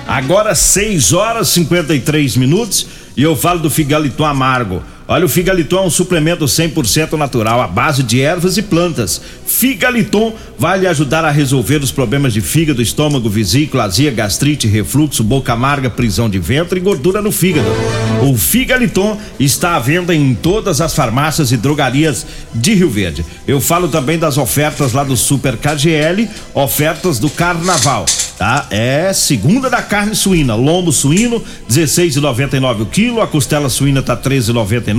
Agora 0.07 0.55
6 0.55 1.13
horas 1.13 1.49
e 1.49 1.53
53 1.55 2.37
minutos 2.37 2.87
e 3.17 3.23
eu 3.23 3.35
falo 3.35 3.59
do 3.59 3.69
Figaliton 3.69 4.25
Amargo. 4.25 4.83
Olha, 5.09 5.25
o 5.25 5.29
Figaliton 5.29 5.79
é 5.79 5.83
um 5.83 5.91
suplemento 5.91 6.45
100% 6.47 7.13
natural 7.13 7.61
à 7.61 7.69
base 7.69 8.03
de 8.03 8.21
ervas 8.21 8.57
e 8.57 8.63
plantas. 8.63 9.21
Figaliton 9.47 10.35
vai 10.59 10.81
lhe 10.81 10.87
ajudar 10.89 11.25
a 11.25 11.31
resolver 11.31 11.77
os 11.77 11.93
problemas 11.93 12.33
de 12.33 12.41
fígado, 12.41 12.83
estômago, 12.83 13.31
vesícula, 13.31 13.85
azia, 13.85 14.11
gastrite, 14.11 14.67
refluxo, 14.67 15.23
boca 15.23 15.53
amarga, 15.53 15.89
prisão 15.89 16.29
de 16.29 16.41
ventre 16.41 16.81
e 16.81 16.83
gordura 16.83 17.23
no 17.23 17.31
fígado. 17.31 17.69
O 18.21 18.37
Figaliton 18.37 19.17
está 19.39 19.77
à 19.77 19.79
venda 19.79 20.13
em 20.13 20.35
todas 20.35 20.81
as 20.81 20.93
farmácias 20.93 21.53
e 21.53 21.57
drogarias 21.57 22.27
de 22.53 22.75
Rio 22.75 22.91
Verde. 22.91 23.25
Eu 23.47 23.61
falo 23.61 23.87
também 23.87 24.19
das 24.19 24.37
ofertas 24.37 24.93
lá 24.93 25.05
do 25.05 25.17
Super 25.17 25.57
KGL, 25.57 26.29
ofertas 26.53 27.21
do 27.21 27.31
Carnaval 27.31 28.07
tá? 28.39 28.67
É 28.71 29.13
segunda 29.13 29.69
da 29.69 29.83
carne 29.83 30.15
suína, 30.15 30.55
lombo 30.55 30.93
suíno 30.93 31.43
16,99 31.71 32.83
o 32.83 32.87
quilo, 32.87 33.21
a 33.21 33.27
costela 33.27 33.69
suína 33.69 34.03
tá 34.03 34.17
13,99, 34.17 34.95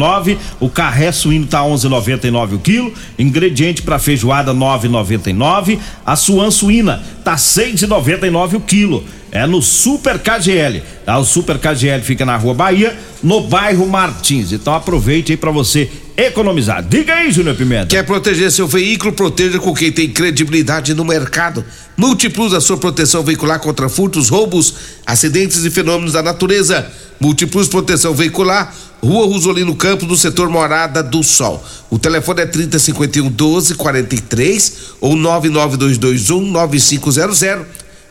o 0.59 0.69
carré 0.69 1.11
suíno 1.11 1.47
tá 1.47 1.61
11,99 1.61 2.53
o 2.53 2.59
quilo, 2.59 2.93
ingrediente 3.17 3.81
para 3.81 3.99
feijoada 3.99 4.53
9,99, 4.53 5.79
a 6.05 6.15
suan 6.15 6.51
suína 6.51 7.03
tá 7.23 7.35
6,99 7.35 8.55
o 8.55 8.59
quilo. 8.61 9.03
É 9.29 9.45
no 9.45 9.61
Super 9.61 10.17
KGL, 10.19 10.81
tá? 11.05 11.17
O 11.17 11.25
Super 11.25 11.57
KGL 11.57 12.01
fica 12.01 12.25
na 12.25 12.37
Rua 12.37 12.53
Bahia, 12.53 12.97
no 13.21 13.41
bairro 13.41 13.85
Martins. 13.85 14.53
Então 14.53 14.73
aproveite 14.73 15.33
aí 15.33 15.37
para 15.37 15.51
você 15.51 15.89
economizar. 16.15 16.81
Diga 16.81 17.13
aí, 17.13 17.29
Júnior 17.29 17.55
Pimenta. 17.55 17.87
Quer 17.87 18.03
proteger 18.03 18.49
seu 18.51 18.67
veículo? 18.67 19.11
Proteja 19.11 19.59
com 19.59 19.73
quem 19.73 19.91
tem 19.91 20.09
credibilidade 20.09 20.93
no 20.93 21.03
mercado. 21.03 21.63
Multiplus 21.95 22.53
a 22.53 22.61
sua 22.61 22.77
proteção 22.77 23.21
veicular 23.21 23.59
contra 23.59 23.89
furtos, 23.89 24.29
roubos, 24.29 24.73
acidentes 25.05 25.63
e 25.63 25.69
fenômenos 25.69 26.13
da 26.13 26.23
natureza. 26.23 26.89
Múltiplos 27.19 27.67
Proteção 27.67 28.13
Veicular, 28.13 28.73
Rua 29.01 29.25
Rosolino 29.25 29.75
Campos, 29.75 30.07
no 30.07 30.17
setor 30.17 30.49
Morada 30.49 31.01
do 31.01 31.23
Sol. 31.23 31.63
O 31.89 31.97
telefone 31.97 32.41
é 32.41 32.45
3051 32.45 33.25
1243 33.25 34.73
ou 35.01 35.15
99221 35.15 36.51
9500. 36.51 37.65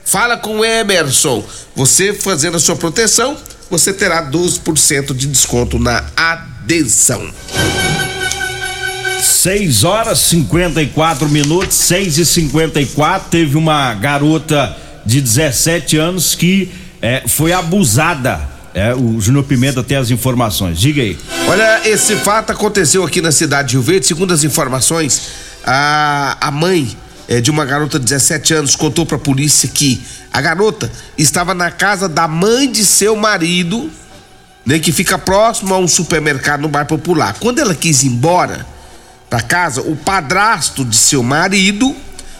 Fala 0.04 0.36
com 0.36 0.60
o 0.60 0.64
Emerson. 0.64 1.44
Você 1.74 2.12
fazendo 2.12 2.56
a 2.56 2.60
sua 2.60 2.76
proteção, 2.76 3.36
você 3.70 3.92
terá 3.92 4.30
12% 4.30 5.14
de 5.14 5.26
desconto 5.26 5.78
na 5.78 6.04
adesão. 6.16 7.28
6 9.20 9.84
horas 9.84 10.18
54 10.20 11.28
minutos, 11.28 11.76
6 11.76 12.18
e 12.18 12.26
54 12.26 13.30
Teve 13.30 13.56
uma 13.56 13.94
garota 13.94 14.76
de 15.04 15.20
17 15.20 15.96
anos 15.96 16.34
que 16.34 16.70
eh, 17.00 17.24
foi 17.26 17.52
abusada. 17.52 18.55
É, 18.76 18.94
o 18.94 19.18
Júnior 19.18 19.42
Pimenta 19.44 19.82
tem 19.82 19.96
as 19.96 20.10
informações. 20.10 20.78
Diga 20.78 21.00
aí. 21.00 21.18
Olha, 21.48 21.88
esse 21.88 22.14
fato 22.16 22.52
aconteceu 22.52 23.02
aqui 23.02 23.22
na 23.22 23.32
cidade 23.32 23.68
de 23.68 23.76
Rio 23.76 23.82
Verde. 23.82 24.06
Segundo 24.06 24.34
as 24.34 24.44
informações, 24.44 25.30
a, 25.64 26.36
a 26.38 26.50
mãe 26.50 26.94
eh, 27.26 27.40
de 27.40 27.50
uma 27.50 27.64
garota 27.64 27.98
de 27.98 28.04
17 28.04 28.52
anos 28.52 28.76
contou 28.76 29.06
pra 29.06 29.16
polícia 29.16 29.66
que 29.66 30.04
a 30.30 30.42
garota 30.42 30.92
estava 31.16 31.54
na 31.54 31.70
casa 31.70 32.06
da 32.06 32.28
mãe 32.28 32.70
de 32.70 32.84
seu 32.84 33.16
marido, 33.16 33.90
né, 34.66 34.78
que 34.78 34.92
fica 34.92 35.16
próximo 35.16 35.72
a 35.72 35.78
um 35.78 35.88
supermercado 35.88 36.60
no 36.60 36.68
bairro 36.68 36.86
Popular. 36.86 37.34
Quando 37.40 37.60
ela 37.60 37.74
quis 37.74 38.02
ir 38.02 38.08
embora 38.08 38.66
pra 39.30 39.40
casa, 39.40 39.80
o 39.80 39.96
padrasto 39.96 40.84
de 40.84 40.96
seu 40.96 41.22
marido 41.22 41.96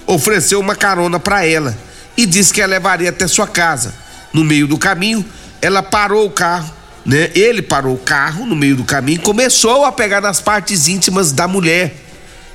ofereceu 0.06 0.60
uma 0.60 0.76
carona 0.76 1.18
pra 1.18 1.46
ela 1.46 1.74
e 2.14 2.26
disse 2.26 2.52
que 2.52 2.60
a 2.60 2.66
levaria 2.66 3.08
até 3.08 3.26
sua 3.26 3.46
casa. 3.46 3.94
No 4.34 4.44
meio 4.44 4.66
do 4.66 4.76
caminho, 4.76 5.24
ela 5.60 5.82
parou 5.82 6.26
o 6.26 6.30
carro, 6.30 6.72
né? 7.04 7.30
Ele 7.34 7.62
parou 7.62 7.94
o 7.94 7.98
carro 7.98 8.44
no 8.46 8.56
meio 8.56 8.76
do 8.76 8.84
caminho 8.84 9.16
e 9.16 9.22
começou 9.22 9.84
a 9.84 9.92
pegar 9.92 10.20
nas 10.20 10.40
partes 10.40 10.88
íntimas 10.88 11.32
da 11.32 11.46
mulher, 11.48 11.94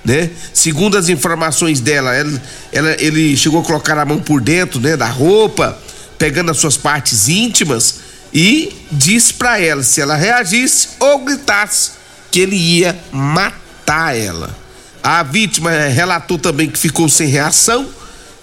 né? 0.03 0.29
Segundo 0.53 0.97
as 0.97 1.09
informações 1.09 1.79
dela, 1.79 2.13
ela, 2.15 2.41
ela- 2.71 2.95
ele 2.99 3.35
chegou 3.37 3.61
a 3.61 3.63
colocar 3.63 3.97
a 3.97 4.05
mão 4.05 4.19
por 4.19 4.41
dentro, 4.41 4.79
né, 4.79 4.97
da 4.97 5.07
roupa, 5.07 5.77
pegando 6.17 6.51
as 6.51 6.57
suas 6.57 6.77
partes 6.77 7.27
íntimas 7.29 7.95
e 8.33 8.73
disse 8.91 9.33
pra 9.33 9.59
ela 9.59 9.83
se 9.83 9.99
ela 10.01 10.15
reagisse 10.15 10.89
ou 10.99 11.19
gritasse 11.19 11.91
que 12.29 12.39
ele 12.39 12.55
ia 12.55 12.97
matar 13.11 14.15
ela. 14.17 14.55
A 15.03 15.23
vítima 15.23 15.71
relatou 15.71 16.37
também 16.37 16.69
que 16.69 16.77
ficou 16.77 17.09
sem 17.09 17.27
reação, 17.27 17.89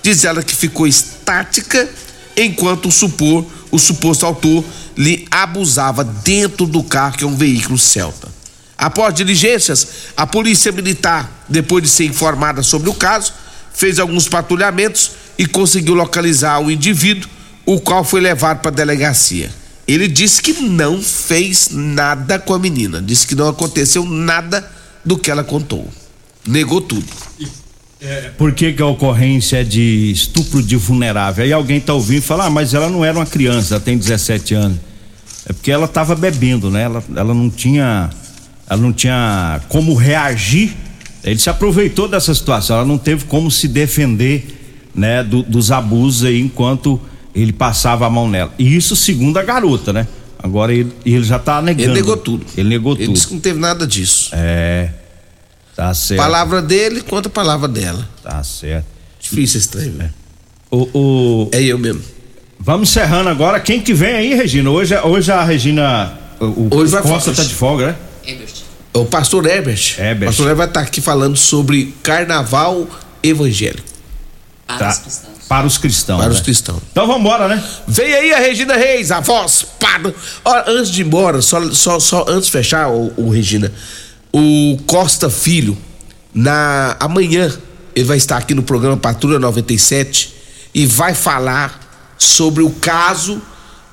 diz 0.02 0.24
ela 0.24 0.42
que 0.42 0.54
ficou 0.54 0.86
estática 0.86 1.88
enquanto 2.36 2.90
supor, 2.90 3.46
o 3.70 3.78
suposto 3.78 4.26
autor 4.26 4.64
lhe 4.96 5.26
abusava 5.30 6.02
dentro 6.02 6.66
do 6.66 6.82
carro 6.82 7.16
que 7.16 7.24
é 7.24 7.26
um 7.26 7.36
veículo 7.36 7.78
Celta. 7.78 8.28
Após 8.76 9.12
diligências, 9.14 9.88
a 10.16 10.26
polícia 10.26 10.70
militar, 10.70 11.44
depois 11.48 11.82
de 11.82 11.88
ser 11.88 12.04
informada 12.04 12.62
sobre 12.62 12.88
o 12.88 12.94
caso, 12.94 13.32
fez 13.74 13.98
alguns 13.98 14.28
patrulhamentos 14.28 15.12
e 15.36 15.46
conseguiu 15.46 15.94
localizar 15.94 16.60
o 16.60 16.70
indivíduo, 16.70 17.28
o 17.66 17.80
qual 17.80 18.04
foi 18.04 18.20
levado 18.20 18.60
para 18.60 18.70
a 18.70 18.74
delegacia. 18.74 19.50
Ele 19.86 20.06
disse 20.06 20.42
que 20.42 20.52
não 20.52 21.02
fez 21.02 21.70
nada 21.70 22.38
com 22.38 22.54
a 22.54 22.58
menina, 22.58 23.00
disse 23.00 23.26
que 23.26 23.34
não 23.34 23.48
aconteceu 23.48 24.04
nada 24.04 24.70
do 25.04 25.18
que 25.18 25.30
ela 25.30 25.42
contou. 25.42 25.88
Negou 26.46 26.80
tudo. 26.80 27.06
Por 28.36 28.52
que, 28.52 28.72
que 28.72 28.80
a 28.82 28.86
ocorrência 28.86 29.58
é 29.60 29.64
de 29.64 30.10
estupro 30.12 30.62
de 30.62 30.76
vulnerável? 30.76 31.44
Aí 31.44 31.52
alguém 31.52 31.80
tá 31.80 31.92
ouvindo 31.94 32.18
e 32.18 32.22
fala, 32.22 32.44
ah, 32.46 32.50
mas 32.50 32.72
ela 32.74 32.88
não 32.88 33.04
era 33.04 33.18
uma 33.18 33.26
criança, 33.26 33.74
ela 33.74 33.80
tem 33.84 33.98
17 33.98 34.54
anos. 34.54 34.78
É 35.48 35.52
porque 35.52 35.70
ela 35.70 35.86
estava 35.86 36.14
bebendo, 36.14 36.70
né? 36.70 36.82
Ela, 36.84 37.02
ela 37.16 37.34
não 37.34 37.48
tinha. 37.50 38.10
Ela 38.70 38.80
não 38.80 38.92
tinha 38.92 39.60
como 39.68 39.94
reagir. 39.94 40.74
Ele 41.24 41.38
se 41.38 41.48
aproveitou 41.50 42.06
dessa 42.06 42.32
situação, 42.34 42.76
ela 42.76 42.84
não 42.86 42.98
teve 42.98 43.24
como 43.24 43.50
se 43.50 43.66
defender, 43.66 44.46
né, 44.94 45.22
do- 45.24 45.42
dos 45.42 45.72
abusos 45.72 46.24
aí 46.24 46.40
enquanto 46.40 47.00
ele 47.34 47.52
passava 47.52 48.06
a 48.06 48.10
mão 48.10 48.28
nela. 48.28 48.52
E 48.58 48.76
isso 48.76 48.94
segundo 48.94 49.38
a 49.38 49.42
garota, 49.42 49.92
né? 49.92 50.06
Agora 50.40 50.72
ele, 50.72 50.92
ele 51.04 51.24
já 51.24 51.38
tá 51.38 51.60
negando. 51.60 51.90
Ele 51.90 51.94
negou 52.00 52.16
tudo. 52.16 52.46
Ele 52.56 52.68
negou 52.68 52.92
Ele 52.94 53.06
tudo. 53.06 53.14
disse 53.14 53.26
que 53.26 53.34
não 53.34 53.40
teve 53.40 53.58
nada 53.58 53.86
disso. 53.86 54.30
É. 54.32 54.90
Tá 55.78 55.94
certo. 55.94 56.20
Palavra 56.20 56.60
dele 56.60 57.02
contra 57.02 57.30
a 57.30 57.32
palavra 57.32 57.68
dela. 57.68 58.04
Tá 58.20 58.42
certo. 58.42 58.84
Difícil 59.20 59.60
esse 59.60 59.68
trem, 59.68 59.90
velho. 59.92 60.12
O, 60.68 60.88
o... 60.92 61.50
É 61.52 61.62
eu 61.62 61.78
mesmo. 61.78 62.02
Vamos 62.58 62.90
encerrando 62.90 63.28
agora. 63.28 63.60
Quem 63.60 63.80
que 63.80 63.94
vem 63.94 64.12
aí, 64.12 64.34
Regina? 64.34 64.68
Hoje, 64.70 64.98
hoje 64.98 65.30
a 65.30 65.44
Regina. 65.44 66.18
O, 66.40 66.46
o 66.46 66.68
Hoje 66.72 66.90
vai 66.90 67.00
Costa 67.00 67.32
tá 67.32 67.44
de 67.44 67.54
folga, 67.54 67.86
né? 67.86 67.96
O 68.92 69.04
pastor 69.04 69.46
Herbert. 69.46 69.94
Herbert. 69.96 70.26
O 70.26 70.30
pastor 70.30 70.48
Herbert 70.48 70.56
vai 70.56 70.66
estar 70.66 70.80
aqui 70.80 71.00
falando 71.00 71.36
sobre 71.36 71.94
carnaval 72.02 72.88
evangélico. 73.22 73.86
Tá. 74.66 75.00
Para 75.48 75.64
os 75.64 75.78
cristãos. 75.78 76.20
Para 76.20 76.30
os 76.32 76.38
né? 76.38 76.44
cristãos. 76.44 76.82
Então 76.90 77.06
vambora, 77.06 77.46
né? 77.46 77.64
Vem 77.86 78.12
aí 78.14 78.32
a 78.32 78.38
Regina 78.38 78.74
Reis, 78.74 79.12
a 79.12 79.20
voz 79.20 79.64
padre. 79.78 80.12
Olha, 80.44 80.64
antes 80.66 80.90
de 80.90 81.02
ir 81.02 81.06
embora, 81.06 81.40
só, 81.40 81.70
só, 81.70 82.00
só 82.00 82.24
antes 82.28 82.46
de 82.46 82.52
fechar, 82.52 82.90
o, 82.90 83.12
o 83.16 83.30
Regina, 83.30 83.72
o 84.32 84.78
Costa 84.86 85.30
Filho, 85.30 85.76
na 86.34 86.96
amanhã, 87.00 87.52
ele 87.94 88.04
vai 88.04 88.16
estar 88.16 88.36
aqui 88.36 88.54
no 88.54 88.62
programa 88.62 88.96
Patrulha 88.96 89.38
97 89.38 90.34
e 90.74 90.86
vai 90.86 91.14
falar 91.14 92.14
sobre 92.18 92.62
o 92.62 92.70
caso 92.70 93.40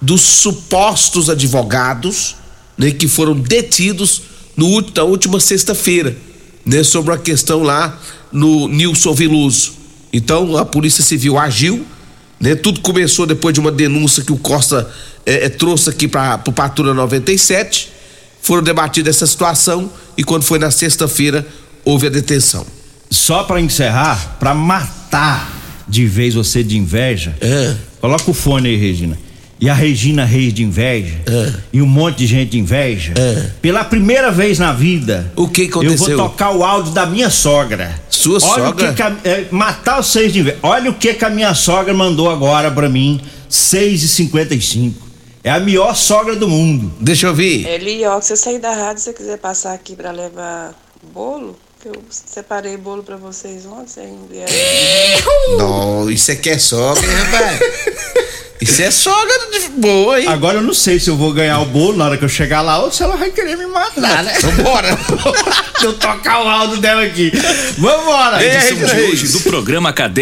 dos 0.01 0.21
supostos 0.21 1.29
advogados 1.29 2.35
né, 2.77 2.91
que 2.91 3.07
foram 3.07 3.33
detidos 3.33 4.21
no, 4.55 4.81
na 4.95 5.03
última 5.03 5.39
sexta-feira, 5.39 6.15
né, 6.65 6.83
sobre 6.83 7.13
a 7.13 7.17
questão 7.17 7.63
lá 7.63 7.99
no 8.31 8.67
Nilson 8.67 9.13
Veloso. 9.13 9.73
Então 10.11 10.57
a 10.57 10.65
Polícia 10.65 11.03
Civil 11.03 11.37
agiu, 11.37 11.85
né? 12.39 12.55
Tudo 12.55 12.81
começou 12.81 13.25
depois 13.25 13.53
de 13.53 13.59
uma 13.59 13.71
denúncia 13.71 14.23
que 14.23 14.31
o 14.31 14.37
Costa 14.37 14.89
eh, 15.25 15.45
eh, 15.45 15.49
trouxe 15.49 15.89
aqui 15.89 16.07
para 16.07 16.41
o 16.47 16.51
Patrulha 16.51 16.93
97. 16.93 17.91
Foram 18.45 18.61
debatida 18.61 19.09
essa 19.09 19.25
situação 19.25 19.89
e 20.15 20.23
quando 20.23 20.43
foi 20.43 20.59
na 20.59 20.69
sexta-feira 20.69 21.43
houve 21.83 22.05
a 22.05 22.09
detenção. 22.11 22.63
Só 23.09 23.41
pra 23.43 23.59
encerrar, 23.59 24.37
pra 24.39 24.53
matar 24.53 25.51
de 25.87 26.05
vez 26.05 26.35
você 26.35 26.63
de 26.63 26.77
inveja, 26.77 27.35
É. 27.41 27.73
coloca 27.99 28.29
o 28.29 28.33
fone 28.35 28.69
aí, 28.69 28.75
Regina. 28.75 29.17
E 29.59 29.67
a 29.67 29.73
Regina 29.73 30.25
Reis 30.25 30.53
de 30.53 30.61
inveja, 30.63 31.15
É. 31.25 31.53
e 31.73 31.81
um 31.81 31.87
monte 31.87 32.17
de 32.19 32.27
gente 32.27 32.51
de 32.51 32.59
inveja, 32.59 33.13
pela 33.63 33.83
primeira 33.83 34.29
vez 34.29 34.59
na 34.59 34.71
vida, 34.71 35.31
O 35.35 35.47
que 35.47 35.63
aconteceu? 35.63 36.09
eu 36.11 36.17
vou 36.17 36.29
tocar 36.29 36.51
o 36.51 36.63
áudio 36.63 36.91
da 36.93 37.07
minha 37.07 37.31
sogra. 37.31 37.99
Sua 38.11 38.33
Olha 38.33 38.41
sogra? 38.65 38.69
O 38.69 38.73
que 38.75 38.93
que 38.93 39.01
a- 39.01 39.15
é, 39.23 39.45
matar 39.49 40.03
vocês 40.03 40.31
de 40.31 40.41
inveja. 40.41 40.57
Olha 40.61 40.91
o 40.91 40.93
que, 40.93 41.15
que 41.15 41.25
a 41.25 41.31
minha 41.31 41.55
sogra 41.55 41.95
mandou 41.95 42.29
agora 42.29 42.69
pra 42.69 42.87
mim, 42.87 43.19
6 43.49 44.03
e 44.03 44.07
55 44.07 45.04
É 45.45 45.51
a 45.51 45.59
melhor 45.59 45.95
sogra 45.95 46.35
do 46.35 46.47
mundo. 46.47 46.91
Deixa 46.99 47.27
eu 47.27 47.35
ver. 47.35 47.67
Eli, 47.67 48.03
ó, 48.03 48.19
se 48.19 48.29
você 48.29 48.35
sair 48.35 48.57
da 48.57 48.73
rádio, 48.73 48.97
se 48.97 49.03
você 49.03 49.13
quiser 49.13 49.37
passar 49.37 49.73
aqui 49.75 49.95
pra 49.95 50.09
levar 50.09 50.73
bolo, 51.13 51.55
que 51.79 51.87
eu 51.87 52.03
separei 52.09 52.75
bolo 52.77 53.03
pra 53.03 53.15
vocês 53.15 53.63
ontem, 53.63 53.85
vocês 53.85 54.09
não 55.55 56.09
isso 56.09 56.31
aqui 56.31 56.49
é 56.49 56.57
sogra, 56.57 57.05
hein, 57.05 57.13
rapaz? 57.13 57.59
Isso 58.61 58.81
é 58.81 58.89
sogra 58.89 59.33
de 59.51 59.67
boa, 59.79 60.19
hein? 60.19 60.27
Agora 60.27 60.57
eu 60.57 60.63
não 60.63 60.73
sei 60.73 60.97
se 60.97 61.09
eu 61.09 61.17
vou 61.17 61.33
ganhar 61.33 61.59
o 61.59 61.65
bolo 61.65 61.97
na 61.97 62.05
hora 62.05 62.17
que 62.17 62.23
eu 62.23 62.29
chegar 62.29 62.61
lá 62.61 62.79
ou 62.79 62.89
se 62.89 63.03
ela 63.03 63.17
vai 63.17 63.29
querer 63.29 63.57
me 63.57 63.67
matar, 63.67 64.23
né? 64.23 64.33
Vambora! 64.39 64.97
eu 65.83 65.93
tocar 65.93 66.43
o 66.43 66.47
áudio 66.47 66.77
dela 66.77 67.03
aqui. 67.03 67.31
Vambora! 67.77 68.43
Edição 68.43 68.77
de 68.77 69.01
hoje 69.03 69.27
do 69.27 69.41
programa 69.41 69.91
Cadeia. 69.91 70.13